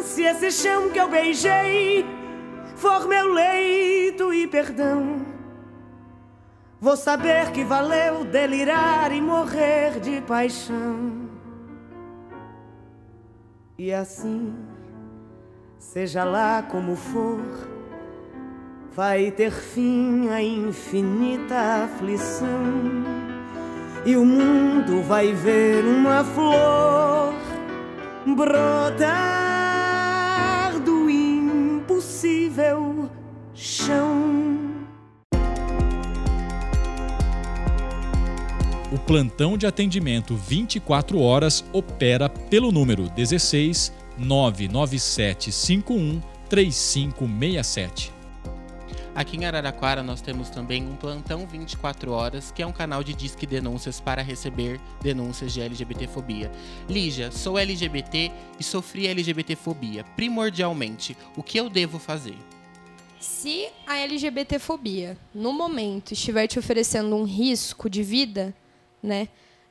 se 0.04 0.24
esse 0.24 0.52
chão 0.52 0.90
que 0.90 1.00
eu 1.00 1.08
beijei 1.08 2.04
for 2.76 3.08
meu 3.08 3.32
leito 3.32 4.34
e 4.34 4.48
perdão, 4.48 5.24
vou 6.80 6.98
saber 6.98 7.52
que 7.52 7.64
valeu 7.64 8.26
delirar 8.26 9.12
e 9.12 9.22
morrer 9.22 10.00
de 10.00 10.22
paixão. 10.22 11.30
E 13.78 13.94
assim, 13.94 14.56
seja 15.78 16.24
lá 16.24 16.64
como 16.64 16.96
for 16.96 17.40
vai 18.96 19.32
ter 19.32 19.52
fim 19.52 20.30
a 20.30 20.42
infinita 20.44 21.86
aflição 21.86 22.48
e 24.06 24.16
o 24.18 24.26
mundo 24.26 25.02
vai 25.04 25.34
ver 25.34 25.86
uma 25.86 26.24
flor 26.24 27.36
brotar 28.36 29.10
do 30.84 31.10
impossível 31.10 33.10
chão. 33.54 34.42
O 38.92 38.98
plantão 39.00 39.58
de 39.58 39.66
atendimento 39.66 40.36
24 40.36 41.18
horas 41.22 41.64
opera 41.72 42.28
pelo 42.28 42.74
número 42.74 43.08
16 43.10 43.94
99751 44.18 46.20
3567. 46.50 48.21
Aqui 49.22 49.38
em 49.38 49.46
Araraquara 49.46 50.02
nós 50.02 50.20
temos 50.20 50.50
também 50.50 50.84
um 50.84 50.96
plantão 50.96 51.46
24 51.46 52.12
horas, 52.12 52.50
que 52.50 52.64
é 52.64 52.66
um 52.66 52.72
canal 52.72 53.04
de 53.04 53.14
disque 53.14 53.46
denúncias 53.46 54.00
para 54.00 54.24
receber 54.24 54.82
denúncias 55.00 55.54
de 55.54 55.62
LGBTfobia. 55.62 56.52
Lígia, 56.90 57.30
sou 57.30 57.60
LGBT 57.60 58.32
e 58.60 58.64
sofri 58.64 59.06
LGBTfobia. 59.06 60.04
Primordialmente, 60.16 61.16
o 61.38 61.44
que 61.44 61.60
eu 61.60 61.70
devo 61.70 62.00
fazer? 62.00 62.36
Se 63.20 63.68
a 63.86 64.00
LGBTfobia, 64.00 65.16
no 65.36 65.54
momento, 65.54 66.14
estiver 66.14 66.48
te 66.48 66.58
oferecendo 66.58 67.16
um 67.16 67.24
risco 67.24 67.88
de 67.88 68.02
vida, 68.02 68.52
né? 69.04 69.28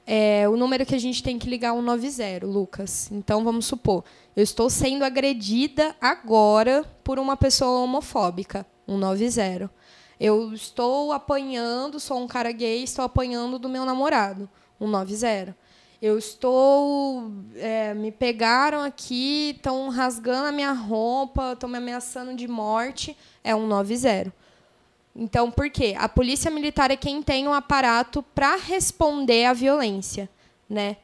É 0.06 0.48
o 0.48 0.56
número 0.56 0.86
que 0.86 0.94
a 0.94 1.00
gente 1.00 1.24
tem 1.24 1.40
que 1.40 1.50
ligar 1.50 1.74
190, 1.74 2.46
Lucas. 2.46 3.10
Então 3.10 3.42
vamos 3.42 3.66
supor, 3.66 4.04
eu 4.36 4.44
estou 4.44 4.70
sendo 4.70 5.04
agredida 5.04 5.96
agora 6.00 6.84
por 7.02 7.18
uma 7.18 7.36
pessoa 7.36 7.80
homofóbica. 7.80 8.64
190. 8.98 9.70
Eu 10.18 10.52
estou 10.52 11.12
apanhando, 11.12 11.98
sou 11.98 12.18
um 12.18 12.26
cara 12.26 12.52
gay, 12.52 12.82
estou 12.82 13.04
apanhando 13.04 13.58
do 13.58 13.68
meu 13.68 13.84
namorado. 13.84 14.48
190. 14.78 15.56
Eu 16.02 16.18
estou. 16.18 17.30
É, 17.56 17.94
me 17.94 18.10
pegaram 18.10 18.82
aqui, 18.82 19.54
estão 19.56 19.88
rasgando 19.88 20.48
a 20.48 20.52
minha 20.52 20.72
roupa, 20.72 21.52
estão 21.52 21.68
me 21.68 21.78
ameaçando 21.78 22.34
de 22.34 22.48
morte. 22.48 23.16
É 23.44 23.54
190. 23.54 24.32
Então, 25.14 25.50
por 25.50 25.68
quê? 25.70 25.94
A 25.98 26.08
polícia 26.08 26.50
militar 26.50 26.90
é 26.90 26.96
quem 26.96 27.22
tem 27.22 27.46
um 27.46 27.52
aparato 27.52 28.22
para 28.34 28.56
responder 28.56 29.44
à 29.44 29.52
violência. 29.52 30.28
Né? 30.68 30.96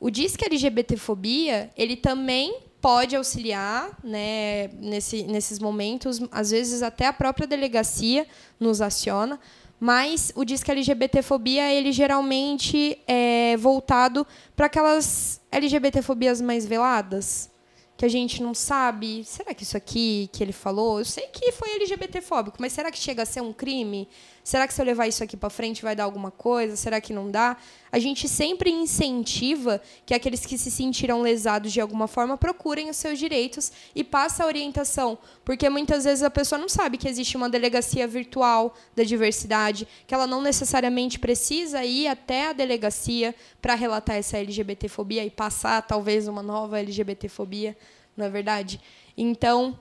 O 0.00 0.10
Disque 0.10 0.44
LGBTfobia, 0.44 1.70
ele 1.76 1.96
também 1.96 2.58
pode 2.82 3.14
auxiliar 3.14 3.96
né, 4.02 4.68
nesse, 4.80 5.22
nesses 5.22 5.60
momentos. 5.60 6.20
Às 6.32 6.50
vezes 6.50 6.82
até 6.82 7.06
a 7.06 7.12
própria 7.12 7.46
delegacia 7.46 8.26
nos 8.58 8.82
aciona. 8.82 9.38
Mas 9.78 10.32
o 10.36 10.44
Disque 10.44 10.70
LGBTfobia, 10.70 11.72
ele 11.72 11.90
geralmente 11.90 12.98
é 13.06 13.56
voltado 13.56 14.26
para 14.54 14.66
aquelas 14.66 15.40
LGBTfobias 15.50 16.40
mais 16.40 16.64
veladas, 16.64 17.50
que 17.96 18.04
a 18.04 18.08
gente 18.08 18.40
não 18.40 18.54
sabe, 18.54 19.24
será 19.24 19.52
que 19.52 19.64
isso 19.64 19.76
aqui 19.76 20.30
que 20.32 20.42
ele 20.42 20.52
falou, 20.52 21.00
eu 21.00 21.04
sei 21.04 21.26
que 21.26 21.50
foi 21.50 21.68
LGBTfóbico, 21.74 22.58
mas 22.60 22.72
será 22.72 22.92
que 22.92 22.98
chega 22.98 23.24
a 23.24 23.26
ser 23.26 23.40
um 23.40 23.52
crime? 23.52 24.08
Será 24.44 24.66
que 24.66 24.74
se 24.74 24.82
eu 24.82 24.86
levar 24.86 25.06
isso 25.06 25.22
aqui 25.22 25.36
para 25.36 25.48
frente 25.48 25.82
vai 25.82 25.94
dar 25.94 26.02
alguma 26.02 26.30
coisa? 26.30 26.74
Será 26.74 27.00
que 27.00 27.12
não 27.12 27.30
dá? 27.30 27.56
A 27.92 27.98
gente 28.00 28.28
sempre 28.28 28.70
incentiva 28.70 29.80
que 30.04 30.12
aqueles 30.12 30.44
que 30.44 30.58
se 30.58 30.68
sentiram 30.68 31.22
lesados 31.22 31.72
de 31.72 31.80
alguma 31.80 32.08
forma 32.08 32.36
procurem 32.36 32.90
os 32.90 32.96
seus 32.96 33.20
direitos 33.20 33.70
e 33.94 34.02
passa 34.02 34.42
a 34.42 34.46
orientação, 34.46 35.16
porque 35.44 35.70
muitas 35.70 36.04
vezes 36.04 36.24
a 36.24 36.30
pessoa 36.30 36.58
não 36.58 36.68
sabe 36.68 36.98
que 36.98 37.08
existe 37.08 37.36
uma 37.36 37.48
delegacia 37.48 38.06
virtual 38.08 38.74
da 38.96 39.04
diversidade, 39.04 39.86
que 40.08 40.14
ela 40.14 40.26
não 40.26 40.42
necessariamente 40.42 41.20
precisa 41.20 41.84
ir 41.84 42.08
até 42.08 42.48
a 42.48 42.52
delegacia 42.52 43.34
para 43.60 43.76
relatar 43.76 44.16
essa 44.16 44.38
LGBTfobia 44.38 45.24
e 45.24 45.30
passar 45.30 45.82
talvez 45.82 46.26
uma 46.26 46.42
nova 46.42 46.80
LGBTfobia, 46.80 47.76
não 48.16 48.26
é 48.26 48.28
verdade? 48.28 48.80
Então, 49.16 49.78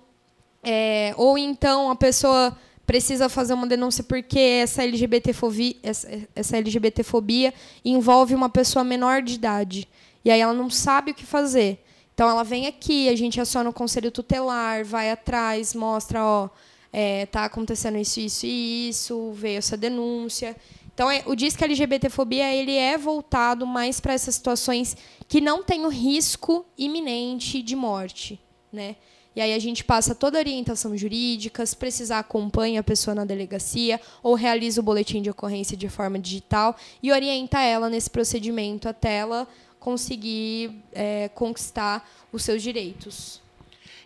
é, 0.64 1.16
ou 1.18 1.36
então 1.36 1.90
a 1.90 1.96
pessoa 1.96 2.56
precisa 2.92 3.30
fazer 3.30 3.54
uma 3.54 3.66
denúncia 3.66 4.04
porque 4.04 4.38
essa 4.38 4.84
LGBTfobia, 4.84 5.76
essa, 5.82 6.10
essa 6.36 6.58
LGBTfobia 6.58 7.54
envolve 7.86 8.36
uma 8.36 8.50
pessoa 8.50 8.84
menor 8.84 9.22
de 9.22 9.36
idade. 9.36 9.88
E 10.26 10.30
aí 10.30 10.42
ela 10.42 10.54
não 10.54 10.70
sabe 10.70 11.12
o 11.12 11.14
que 11.14 11.26
fazer. 11.26 11.82
Então 12.14 12.30
ela 12.30 12.44
vem 12.44 12.68
aqui, 12.68 13.08
a 13.08 13.16
gente 13.16 13.40
aciona 13.40 13.70
o 13.70 13.74
conselho 13.74 14.12
tutelar, 14.12 14.84
vai 14.84 15.10
atrás, 15.10 15.74
mostra, 15.74 16.22
ó, 16.22 16.50
é, 16.92 17.28
tá 17.28 17.46
acontecendo 17.46 17.98
isso, 17.98 18.20
isso 18.20 18.46
e 18.46 18.90
isso, 18.90 19.32
veio 19.32 19.60
essa 19.60 19.78
denúncia. 19.78 20.54
Então 20.94 21.10
é, 21.10 21.24
o 21.26 21.34
Disque 21.34 21.64
LGBTfobia 21.64 22.54
ele 22.54 22.76
é 22.76 22.98
voltado 22.98 23.66
mais 23.66 24.02
para 24.02 24.12
essas 24.12 24.36
situações 24.36 24.98
que 25.30 25.40
não 25.40 25.64
tem 25.64 25.86
o 25.86 25.90
risco 25.90 26.66
iminente 26.78 27.62
de 27.62 27.74
morte, 27.74 28.38
né? 28.70 28.98
E 29.36 29.40
aí 29.40 29.54
a 29.54 29.60
gente 29.60 29.84
passa 29.84 30.14
toda 30.14 30.38
a 30.38 30.42
orientação 30.42 30.96
jurídica, 30.98 31.66
se 31.66 31.76
precisar 31.76 32.20
acompanha 32.20 32.82
a 32.82 32.84
pessoa 32.84 33.16
na 33.16 33.24
delegacia 33.24 34.00
ou 34.22 34.36
realiza 34.36 34.82
o 34.82 34.84
boletim 34.84 35.22
de 35.22 35.30
ocorrência 35.30 35.78
de 35.78 35.88
forma 35.88 36.20
digital 36.20 36.76
e 37.02 37.12
orienta 37.12 37.62
ela 37.62 37.90
nesse 37.90 38.10
procedimento 38.10 38.90
até 38.90 39.18
ela 39.18 39.48
conseguir 39.80 40.84
é, 40.94 41.30
conquistar 41.30 42.08
os 42.32 42.44
seus 42.44 42.62
direitos. 42.62 43.42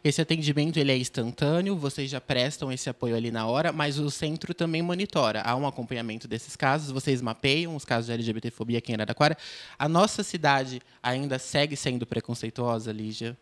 Esse 0.03 0.21
atendimento 0.21 0.77
ele 0.77 0.91
é 0.91 0.97
instantâneo, 0.97 1.75
vocês 1.75 2.11
já 2.11 2.21
prestam 2.21 2.71
esse 2.71 2.87
apoio 2.87 3.15
ali 3.15 3.31
na 3.31 3.47
hora, 3.47 3.73
mas 3.73 3.97
o 3.97 4.11
centro 4.11 4.53
também 4.53 4.83
monitora. 4.83 5.41
Há 5.41 5.55
um 5.55 5.65
acompanhamento 5.65 6.27
desses 6.27 6.55
casos, 6.55 6.91
vocês 6.91 7.23
mapeiam 7.23 7.75
os 7.75 7.83
casos 7.83 8.05
de 8.05 8.11
LGBTfobia 8.11 8.77
aqui 8.77 8.91
em 8.91 8.95
Araraquara. 8.95 9.35
A 9.79 9.89
nossa 9.89 10.21
cidade 10.21 10.79
ainda 11.01 11.39
segue 11.39 11.75
sendo 11.75 12.05
preconceituosa, 12.05 12.91
Lígia? 12.91 13.35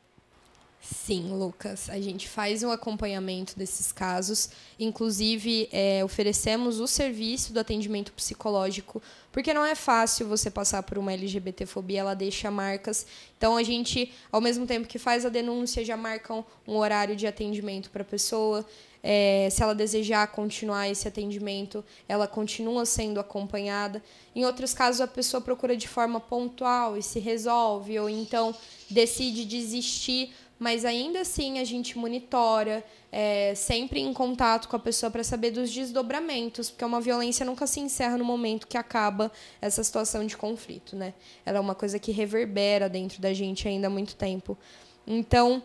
Sim, 0.84 1.30
Lucas. 1.32 1.90
A 1.90 1.98
gente 2.02 2.28
faz 2.28 2.62
um 2.62 2.70
acompanhamento 2.70 3.58
desses 3.58 3.94
casos. 3.94 4.50
Inclusive, 4.78 5.70
é, 5.72 6.04
oferecemos 6.04 6.82
o 6.82 6.88
serviço 6.88 7.54
do 7.54 7.60
atendimento 7.62 8.12
psicológico, 8.12 9.02
porque 9.32 9.54
não 9.54 9.64
é 9.64 9.76
fácil 9.76 10.28
você 10.28 10.52
passar 10.52 10.84
por 10.84 10.98
uma 10.98 11.14
LGBTfobia, 11.14 12.02
ela 12.02 12.14
deixa 12.14 12.52
marcas. 12.52 13.08
Então, 13.38 13.56
a 13.56 13.64
gente, 13.64 14.12
ao 14.30 14.42
mesmo 14.42 14.68
tempo 14.68 14.86
que 14.86 15.00
faz 15.00 15.26
a 15.26 15.30
denúncia, 15.30 15.86
já 15.86 15.96
marcam 15.96 16.46
um 16.68 16.76
horário 16.76 17.16
de 17.16 17.26
atendimento 17.26 17.90
para 17.90 18.02
a 18.02 18.06
pessoa. 18.06 18.66
É, 19.02 19.50
se 19.52 19.62
ela 19.62 19.76
desejar 19.76 20.28
continuar 20.28 20.90
esse 20.90 21.08
atendimento, 21.08 21.84
ela 22.08 22.28
continua 22.28 22.86
sendo 22.86 23.20
acompanhada. 23.20 24.02
Em 24.36 24.46
outros 24.46 24.74
casos, 24.74 25.02
a 25.02 25.08
pessoa 25.08 25.42
procura 25.42 25.76
de 25.76 25.88
forma 25.88 26.22
pontual 26.22 26.98
e 26.98 27.04
se 27.04 27.20
resolve, 27.20 28.00
ou 28.00 28.10
então 28.10 28.56
decide 28.90 29.44
desistir 29.44 30.34
mas 30.60 30.86
ainda 30.86 31.22
assim 31.22 31.60
a 31.60 31.64
gente 31.64 31.98
monitora, 31.98 32.84
é, 33.12 33.54
sempre 33.56 34.00
em 34.00 34.14
contato 34.14 34.68
com 34.68 34.76
a 34.76 34.80
pessoa 34.80 35.12
para 35.12 35.24
saber 35.24 35.52
dos 35.52 35.72
desdobramentos, 35.72 36.70
porque 36.70 36.86
uma 36.86 37.02
violência 37.02 37.46
nunca 37.46 37.68
se 37.68 37.80
encerra 37.80 38.18
no 38.18 38.26
momento 38.26 38.68
que 38.68 38.78
acaba 38.78 39.32
essa 39.62 39.84
situação 39.84 40.26
de 40.26 40.38
conflito, 40.38 40.96
né? 40.96 41.14
Ela 41.46 41.58
é 41.58 41.62
uma 41.62 41.76
coisa 41.76 42.00
que 42.00 42.12
reverbera 42.12 42.88
dentro 42.88 43.22
da 43.22 43.34
gente 43.34 43.68
ainda 43.68 43.88
há 43.88 43.90
muito 43.90 44.16
tempo. 44.16 44.58
Então, 45.06 45.62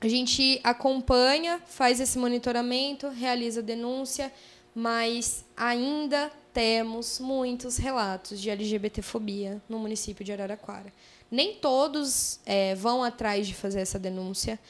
a 0.00 0.08
gente 0.08 0.60
acompanha, 0.64 1.60
faz 1.64 2.00
esse 2.00 2.18
monitoramento, 2.18 3.08
realiza 3.08 3.62
denúncia, 3.62 4.32
mas 4.74 5.44
ainda 5.56 6.32
temos 6.52 7.20
muitos 7.20 7.76
relatos 7.76 8.40
de 8.40 8.50
LGBTfobia 8.50 9.62
no 9.68 9.78
município 9.78 10.24
de 10.24 10.32
Araraquara. 10.32 10.92
Nem 11.32 11.54
todos 11.54 12.38
é, 12.44 12.74
vão 12.74 13.02
atrás 13.02 13.46
de 13.46 13.54
fazer 13.54 13.80
essa 13.80 13.98
denúncia. 13.98 14.60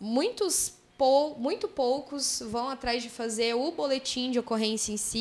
Muitos 0.00 0.72
pou, 0.98 1.38
muito 1.38 1.68
poucos 1.68 2.42
vão 2.44 2.68
atrás 2.68 3.00
de 3.00 3.08
fazer 3.08 3.54
o 3.54 3.70
boletim 3.70 4.32
de 4.32 4.40
ocorrência 4.40 4.90
em 4.90 4.96
si 4.96 5.18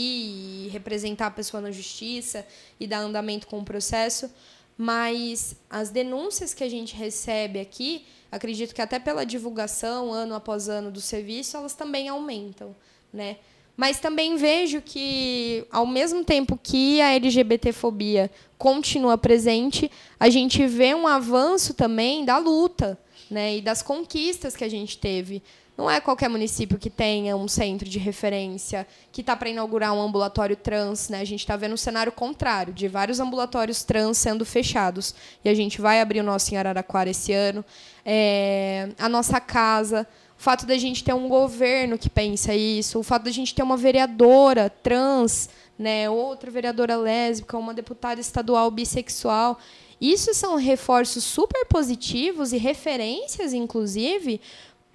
e 0.66 0.70
representar 0.70 1.28
a 1.28 1.32
pessoa 1.32 1.62
na 1.62 1.70
justiça 1.70 2.44
e 2.80 2.88
dar 2.88 3.02
andamento 3.02 3.46
com 3.46 3.60
o 3.60 3.64
processo. 3.64 4.32
Mas 4.76 5.56
as 5.70 5.92
denúncias 5.92 6.56
que 6.56 6.64
a 6.64 6.70
gente 6.70 6.96
recebe 6.96 7.60
aqui, 7.60 8.08
acredito 8.32 8.74
que 8.74 8.82
até 8.82 8.98
pela 8.98 9.28
divulgação, 9.28 10.12
ano 10.12 10.34
após 10.34 10.68
ano 10.68 10.90
do 10.90 11.00
serviço, 11.00 11.56
elas 11.56 11.76
também 11.76 12.10
aumentam. 12.10 12.76
Né? 13.14 13.38
Mas 13.78 14.00
também 14.00 14.36
vejo 14.36 14.82
que, 14.82 15.64
ao 15.72 15.86
mesmo 15.86 16.24
tempo 16.24 16.60
que 16.62 17.00
a 17.00 17.14
LGBTfobia 17.14 18.32
continua 18.58 19.20
presente, 19.20 19.92
a 20.20 20.30
gente 20.30 20.66
vê 20.66 20.96
um 20.96 21.06
avanço 21.06 21.76
também 21.76 22.26
da 22.26 22.40
luta 22.40 22.98
né, 23.30 23.58
e 23.58 23.62
das 23.62 23.84
conquistas 23.84 24.56
que 24.56 24.64
a 24.64 24.70
gente 24.70 24.98
teve. 24.98 25.44
Não 25.78 25.92
é 25.92 26.02
qualquer 26.02 26.28
município 26.28 26.80
que 26.80 26.90
tenha 26.90 27.38
um 27.38 27.48
centro 27.48 27.88
de 27.88 28.00
referência, 28.00 28.88
que 29.12 29.22
está 29.22 29.36
para 29.36 29.50
inaugurar 29.50 29.94
um 29.94 30.02
ambulatório 30.02 30.56
trans. 30.56 31.08
Né? 31.10 31.22
A 31.22 31.26
gente 31.26 31.42
está 31.42 31.56
vendo 31.56 31.74
um 31.74 31.78
cenário 31.78 32.12
contrário, 32.12 32.74
de 32.74 32.88
vários 32.88 33.20
ambulatórios 33.20 33.84
trans 33.84 34.18
sendo 34.18 34.44
fechados. 34.44 35.14
E 35.46 35.50
a 35.50 35.54
gente 35.54 35.80
vai 35.80 36.02
abrir 36.02 36.22
o 36.22 36.24
nosso 36.24 36.52
em 36.52 36.58
Araraquara 36.58 37.12
esse 37.12 37.32
ano. 37.32 37.64
É, 38.04 38.90
a 38.98 39.08
nossa 39.08 39.40
casa 39.40 40.08
o 40.38 40.42
fato 40.42 40.66
da 40.66 40.78
gente 40.78 41.04
ter 41.04 41.14
um 41.14 41.28
governo 41.28 41.98
que 41.98 42.10
pensa 42.10 42.54
isso, 42.54 43.00
o 43.00 43.04
fato 43.04 43.24
da 43.24 43.32
gente 43.32 43.56
ter 43.56 43.64
uma 43.64 43.76
vereadora 43.76 44.70
trans, 44.70 45.50
né, 45.78 46.10
outra 46.10 46.52
vereadora 46.52 46.96
lésbica, 46.96 47.58
uma 47.58 47.74
deputada 47.74 48.22
estadual 48.22 48.70
bissexual. 48.70 49.58
Isso 50.00 50.34
são 50.36 50.56
reforços 50.56 51.24
super 51.24 51.66
positivos 51.66 52.54
e 52.54 52.58
referências, 52.58 53.52
inclusive, 53.52 54.40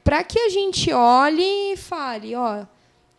para 0.04 0.22
que 0.22 0.38
a 0.38 0.48
gente 0.48 0.92
olhe 0.92 1.72
e 1.72 1.76
fale, 1.76 2.36
ó, 2.36 2.64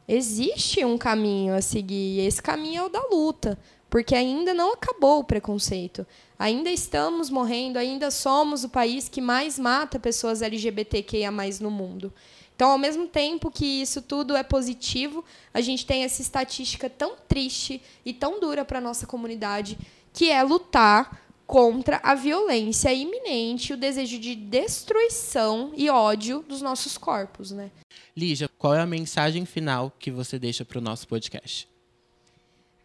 existe 0.07 0.83
um 0.85 0.97
caminho 0.97 1.53
a 1.53 1.61
seguir, 1.61 2.19
esse 2.25 2.41
caminho 2.41 2.83
é 2.83 2.85
o 2.85 2.89
da 2.89 3.01
luta, 3.11 3.59
porque 3.93 4.15
ainda 4.15 4.55
não 4.55 4.73
acabou 4.73 5.19
o 5.19 5.23
preconceito. 5.23 6.03
Ainda 6.39 6.71
estamos 6.71 7.29
morrendo, 7.29 7.77
ainda 7.77 8.09
somos 8.09 8.63
o 8.63 8.69
país 8.69 9.07
que 9.07 9.21
mais 9.21 9.59
mata 9.59 9.99
pessoas 9.99 10.41
LGBTQIA+ 10.41 11.29
no 11.61 11.69
mundo. 11.69 12.11
Então, 12.55 12.71
ao 12.71 12.77
mesmo 12.79 13.07
tempo 13.07 13.51
que 13.51 13.67
isso 13.83 14.01
tudo 14.01 14.35
é 14.35 14.41
positivo, 14.41 15.23
a 15.53 15.61
gente 15.61 15.85
tem 15.85 16.03
essa 16.03 16.23
estatística 16.23 16.89
tão 16.89 17.17
triste 17.27 17.83
e 18.03 18.11
tão 18.11 18.39
dura 18.39 18.65
para 18.65 18.79
a 18.79 18.81
nossa 18.81 19.05
comunidade, 19.05 19.77
que 20.11 20.31
é 20.31 20.41
lutar 20.41 21.21
contra 21.45 21.99
a 22.01 22.15
violência 22.15 22.91
iminente, 22.91 23.73
o 23.73 23.77
desejo 23.77 24.17
de 24.17 24.33
destruição 24.33 25.71
e 25.75 25.87
ódio 25.87 26.43
dos 26.49 26.63
nossos 26.63 26.97
corpos, 26.97 27.51
né? 27.51 27.69
Lígia, 28.17 28.49
qual 28.57 28.73
é 28.73 28.79
a 28.79 28.87
mensagem 28.87 29.45
final 29.45 29.95
que 29.99 30.09
você 30.09 30.39
deixa 30.39 30.65
para 30.65 30.79
o 30.79 30.81
nosso 30.81 31.07
podcast? 31.07 31.71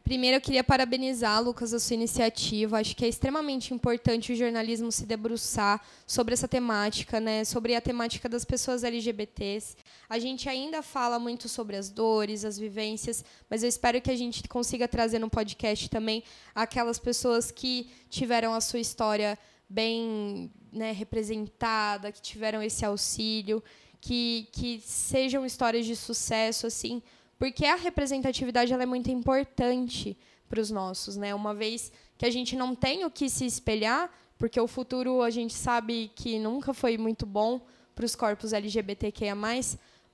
Primeiro, 0.08 0.38
eu 0.38 0.40
queria 0.40 0.64
parabenizar, 0.64 1.42
Lucas, 1.42 1.74
a 1.74 1.78
sua 1.78 1.92
iniciativa. 1.92 2.78
Acho 2.80 2.96
que 2.96 3.04
é 3.04 3.08
extremamente 3.08 3.74
importante 3.74 4.32
o 4.32 4.34
jornalismo 4.34 4.90
se 4.90 5.04
debruçar 5.04 5.82
sobre 6.06 6.32
essa 6.32 6.48
temática, 6.48 7.20
né? 7.20 7.44
sobre 7.44 7.74
a 7.74 7.80
temática 7.82 8.26
das 8.26 8.42
pessoas 8.42 8.84
LGBTs. 8.84 9.76
A 10.08 10.18
gente 10.18 10.48
ainda 10.48 10.80
fala 10.80 11.18
muito 11.18 11.46
sobre 11.46 11.76
as 11.76 11.90
dores, 11.90 12.42
as 12.42 12.58
vivências, 12.58 13.22
mas 13.50 13.62
eu 13.62 13.68
espero 13.68 14.00
que 14.00 14.10
a 14.10 14.16
gente 14.16 14.48
consiga 14.48 14.88
trazer 14.88 15.18
no 15.18 15.28
podcast 15.28 15.90
também 15.90 16.24
aquelas 16.54 16.98
pessoas 16.98 17.50
que 17.50 17.90
tiveram 18.08 18.54
a 18.54 18.62
sua 18.62 18.80
história 18.80 19.38
bem 19.68 20.50
né, 20.72 20.90
representada, 20.90 22.10
que 22.10 22.22
tiveram 22.22 22.62
esse 22.62 22.82
auxílio, 22.82 23.62
que, 24.00 24.48
que 24.52 24.80
sejam 24.82 25.44
histórias 25.44 25.84
de 25.84 25.94
sucesso, 25.94 26.66
assim, 26.66 27.02
porque 27.38 27.64
a 27.64 27.76
representatividade 27.76 28.72
ela 28.72 28.82
é 28.82 28.86
muito 28.86 29.10
importante 29.10 30.16
para 30.48 30.60
os 30.60 30.70
nossos, 30.70 31.16
né? 31.16 31.34
Uma 31.34 31.54
vez 31.54 31.92
que 32.16 32.26
a 32.26 32.30
gente 32.30 32.56
não 32.56 32.74
tem 32.74 33.04
o 33.04 33.10
que 33.10 33.28
se 33.28 33.46
espelhar, 33.46 34.10
porque 34.36 34.60
o 34.60 34.66
futuro 34.66 35.22
a 35.22 35.30
gente 35.30 35.54
sabe 35.54 36.10
que 36.14 36.38
nunca 36.38 36.74
foi 36.74 36.98
muito 36.98 37.24
bom 37.24 37.60
para 37.94 38.04
os 38.04 38.14
corpos 38.14 38.52
LGBTQIA+, 38.52 39.34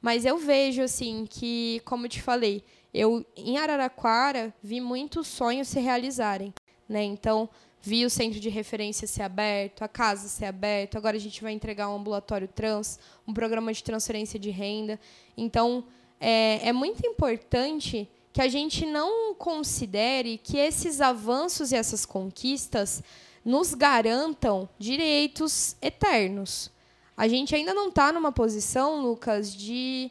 mas 0.00 0.24
eu 0.24 0.38
vejo 0.38 0.82
assim 0.82 1.26
que, 1.28 1.80
como 1.84 2.06
eu 2.06 2.10
te 2.10 2.20
falei, 2.20 2.62
eu 2.92 3.24
em 3.36 3.58
Araraquara 3.58 4.54
vi 4.62 4.80
muitos 4.80 5.26
sonhos 5.26 5.68
se 5.68 5.80
realizarem, 5.80 6.52
né? 6.88 7.02
Então, 7.02 7.48
vi 7.80 8.04
o 8.04 8.10
centro 8.10 8.40
de 8.40 8.48
referência 8.48 9.06
ser 9.06 9.22
aberto, 9.22 9.82
a 9.82 9.88
casa 9.88 10.28
ser 10.28 10.46
aberto, 10.46 10.96
agora 10.96 11.16
a 11.16 11.20
gente 11.20 11.42
vai 11.42 11.52
entregar 11.52 11.88
um 11.88 11.96
ambulatório 11.96 12.48
trans, 12.48 12.98
um 13.26 13.34
programa 13.34 13.72
de 13.72 13.82
transferência 13.84 14.38
de 14.38 14.50
renda. 14.50 14.98
Então, 15.36 15.84
é, 16.20 16.68
é 16.68 16.72
muito 16.72 17.06
importante 17.06 18.08
que 18.32 18.40
a 18.40 18.48
gente 18.48 18.84
não 18.84 19.34
considere 19.34 20.38
que 20.38 20.56
esses 20.56 21.00
avanços 21.00 21.70
e 21.70 21.76
essas 21.76 22.04
conquistas 22.04 23.02
nos 23.44 23.74
garantam 23.74 24.68
direitos 24.78 25.76
eternos. 25.80 26.70
A 27.16 27.28
gente 27.28 27.54
ainda 27.54 27.72
não 27.72 27.88
está 27.88 28.12
numa 28.12 28.32
posição, 28.32 29.00
Lucas, 29.02 29.54
de 29.54 30.10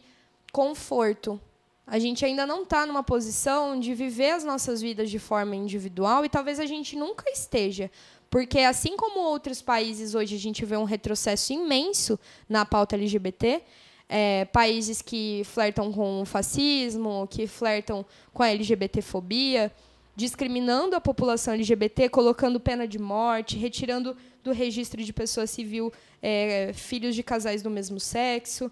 conforto. 0.53 1.39
A 1.85 1.99
gente 1.99 2.23
ainda 2.23 2.45
não 2.45 2.63
está 2.63 2.85
numa 2.85 3.03
posição 3.03 3.77
de 3.77 3.93
viver 3.93 4.31
as 4.31 4.43
nossas 4.45 4.81
vidas 4.81 5.09
de 5.09 5.19
forma 5.19 5.55
individual 5.55 6.23
e 6.23 6.29
talvez 6.29 6.59
a 6.59 6.65
gente 6.65 6.95
nunca 6.95 7.29
esteja. 7.29 7.91
Porque, 8.29 8.59
assim 8.59 8.95
como 8.95 9.19
outros 9.19 9.61
países, 9.61 10.15
hoje 10.15 10.35
a 10.35 10.39
gente 10.39 10.63
vê 10.63 10.77
um 10.77 10.85
retrocesso 10.85 11.51
imenso 11.53 12.17
na 12.47 12.65
pauta 12.65 12.95
LGBT, 12.95 13.61
é, 14.09 14.45
países 14.45 15.01
que 15.01 15.43
flertam 15.45 15.91
com 15.91 16.21
o 16.21 16.25
fascismo, 16.25 17.27
que 17.29 17.47
flertam 17.47 18.05
com 18.33 18.43
a 18.43 18.49
LGBTfobia, 18.49 19.71
discriminando 20.15 20.95
a 20.95 21.01
população 21.01 21.53
LGBT, 21.53 22.09
colocando 22.09 22.59
pena 22.59 22.87
de 22.87 22.99
morte, 22.99 23.57
retirando 23.57 24.15
do 24.43 24.51
registro 24.51 25.03
de 25.03 25.11
pessoa 25.11 25.47
civil 25.47 25.91
é, 26.21 26.71
filhos 26.73 27.15
de 27.15 27.23
casais 27.23 27.63
do 27.63 27.69
mesmo 27.69 27.99
sexo. 27.99 28.71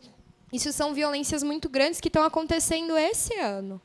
Isso 0.51 0.71
são 0.71 0.93
violências 0.93 1.41
muito 1.43 1.69
grandes 1.69 2.01
que 2.01 2.09
estão 2.09 2.23
acontecendo 2.23 2.97
esse 2.97 3.34
ano. 3.39 3.82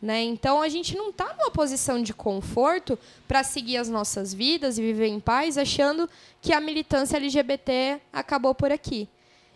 Né? 0.00 0.22
Então 0.22 0.60
a 0.60 0.68
gente 0.68 0.96
não 0.96 1.10
está 1.10 1.32
numa 1.32 1.50
posição 1.50 2.02
de 2.02 2.12
conforto 2.12 2.98
para 3.28 3.44
seguir 3.44 3.76
as 3.76 3.88
nossas 3.88 4.34
vidas 4.34 4.76
e 4.76 4.82
viver 4.82 5.06
em 5.06 5.20
paz, 5.20 5.56
achando 5.56 6.10
que 6.40 6.52
a 6.52 6.60
militância 6.60 7.16
LGBT 7.16 8.00
acabou 8.12 8.52
por 8.52 8.72
aqui. 8.72 9.08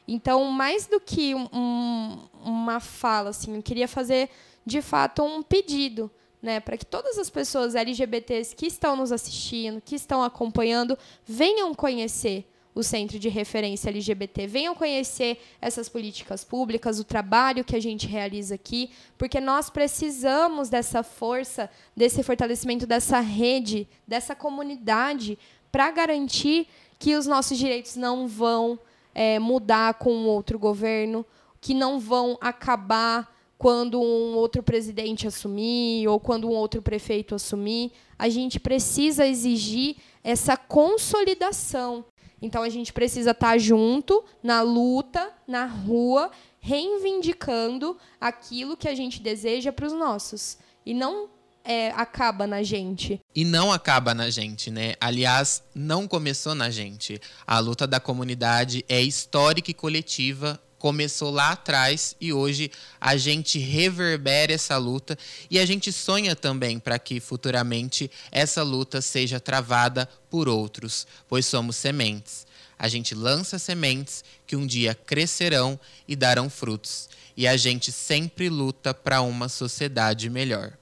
Então, 0.06 0.44
mais 0.44 0.86
do 0.86 1.00
que 1.00 1.34
um, 1.34 2.18
uma 2.44 2.80
fala, 2.80 3.30
assim, 3.30 3.56
eu 3.56 3.62
queria 3.62 3.88
fazer 3.88 4.30
de 4.64 4.80
fato 4.80 5.22
um 5.22 5.42
pedido 5.42 6.10
né, 6.40 6.60
para 6.60 6.76
que 6.76 6.86
todas 6.86 7.18
as 7.18 7.28
pessoas 7.28 7.74
LGBTs 7.74 8.54
que 8.54 8.66
estão 8.66 8.96
nos 8.96 9.10
assistindo, 9.10 9.80
que 9.80 9.96
estão 9.96 10.22
acompanhando, 10.22 10.96
venham 11.24 11.74
conhecer 11.74 12.48
o 12.76 12.82
Centro 12.82 13.18
de 13.18 13.30
Referência 13.30 13.88
LGBT. 13.88 14.46
Venham 14.46 14.74
conhecer 14.74 15.42
essas 15.62 15.88
políticas 15.88 16.44
públicas, 16.44 17.00
o 17.00 17.04
trabalho 17.04 17.64
que 17.64 17.74
a 17.74 17.80
gente 17.80 18.06
realiza 18.06 18.54
aqui, 18.54 18.90
porque 19.16 19.40
nós 19.40 19.70
precisamos 19.70 20.68
dessa 20.68 21.02
força, 21.02 21.70
desse 21.96 22.22
fortalecimento 22.22 22.86
dessa 22.86 23.18
rede, 23.18 23.88
dessa 24.06 24.34
comunidade, 24.36 25.38
para 25.72 25.90
garantir 25.90 26.68
que 26.98 27.16
os 27.16 27.26
nossos 27.26 27.56
direitos 27.56 27.96
não 27.96 28.28
vão 28.28 28.78
é, 29.16 29.38
mudar 29.38 29.94
com 29.94 30.12
um 30.12 30.26
outro 30.26 30.58
governo, 30.58 31.24
que 31.58 31.72
não 31.72 31.98
vão 31.98 32.36
acabar 32.38 33.34
quando 33.56 33.98
um 33.98 34.34
outro 34.36 34.62
presidente 34.62 35.26
assumir 35.26 36.06
ou 36.06 36.20
quando 36.20 36.46
um 36.46 36.54
outro 36.54 36.82
prefeito 36.82 37.34
assumir. 37.34 37.92
A 38.18 38.28
gente 38.28 38.60
precisa 38.60 39.26
exigir 39.26 39.96
essa 40.22 40.56
consolidação 40.56 42.04
então 42.40 42.62
a 42.62 42.68
gente 42.68 42.92
precisa 42.92 43.30
estar 43.30 43.58
junto 43.58 44.22
na 44.42 44.60
luta, 44.60 45.32
na 45.46 45.64
rua, 45.64 46.30
reivindicando 46.60 47.96
aquilo 48.20 48.76
que 48.76 48.88
a 48.88 48.94
gente 48.94 49.20
deseja 49.20 49.72
para 49.72 49.86
os 49.86 49.92
nossos. 49.92 50.58
E 50.84 50.92
não 50.92 51.28
é, 51.66 51.90
acaba 51.90 52.46
na 52.46 52.62
gente. 52.62 53.20
E 53.34 53.44
não 53.44 53.72
acaba 53.72 54.14
na 54.14 54.30
gente, 54.30 54.70
né? 54.70 54.94
Aliás, 55.00 55.64
não 55.74 56.06
começou 56.06 56.54
na 56.54 56.70
gente. 56.70 57.20
A 57.44 57.58
luta 57.58 57.86
da 57.86 57.98
comunidade 57.98 58.84
é 58.88 59.02
histórica 59.02 59.72
e 59.72 59.74
coletiva 59.74 60.60
começou 60.78 61.30
lá 61.30 61.52
atrás 61.52 62.14
e 62.20 62.32
hoje 62.32 62.70
a 63.00 63.16
gente 63.16 63.58
reverbera 63.58 64.52
essa 64.52 64.76
luta 64.76 65.18
e 65.50 65.58
a 65.58 65.66
gente 65.66 65.90
sonha 65.90 66.36
também 66.36 66.78
para 66.78 66.98
que 66.98 67.18
futuramente 67.18 68.08
essa 68.30 68.62
luta 68.62 69.00
seja 69.00 69.40
travada 69.40 70.08
por 70.30 70.48
outros, 70.48 71.06
pois 71.26 71.46
somos 71.46 71.74
sementes. 71.74 72.46
A 72.78 72.88
gente 72.88 73.14
lança 73.14 73.58
sementes 73.58 74.22
que 74.46 74.54
um 74.54 74.66
dia 74.66 74.94
crescerão 74.94 75.80
e 76.06 76.14
darão 76.14 76.48
frutos, 76.48 77.08
e 77.34 77.48
a 77.48 77.56
gente 77.56 77.90
sempre 77.90 78.50
luta 78.50 78.92
para 78.92 79.22
uma 79.22 79.48
sociedade 79.48 80.28
melhor. 80.28 80.76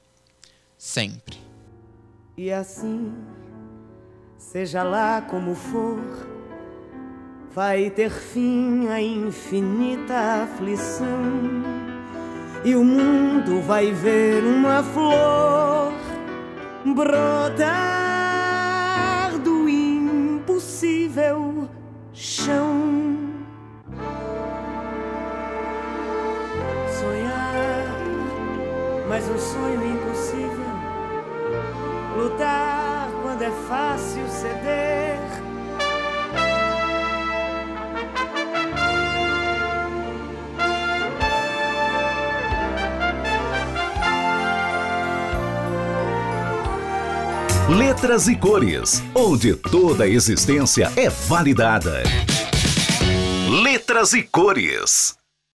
Sempre. 0.87 1.39
E 2.37 2.53
assim, 2.53 3.15
seja 4.37 4.83
lá 4.83 5.23
como 5.23 5.55
for, 5.55 5.99
vai 7.55 7.89
ter 7.89 8.11
fim 8.11 8.89
a 8.89 9.01
infinita 9.01 10.43
aflição 10.43 11.09
e 12.67 12.77
o 12.77 12.85
mundo 12.85 13.63
vai 13.63 13.93
ver 13.93 14.45
uma 14.45 14.83
flor 14.83 15.95
brotar 16.95 17.71
do 19.39 19.67
impossível 19.67 21.67
chão. 22.13 23.33
Sonhar, 27.01 27.87
mas 29.09 29.27
um 29.31 29.39
sonho 29.39 29.77
impossível. 29.77 30.04
Lutar 32.25 33.11
quando 33.23 33.43
é 33.43 33.51
fácil 33.69 34.27
ceder 34.31 35.19
Letras 47.69 48.27
e 48.29 48.37
cores, 48.37 49.03
onde 49.15 49.55
toda 49.55 50.09
existência 50.09 50.91
é 50.97 51.11
validada. 51.11 52.03
Letras 53.63 54.15
e 54.15 54.23
cores. 54.23 55.19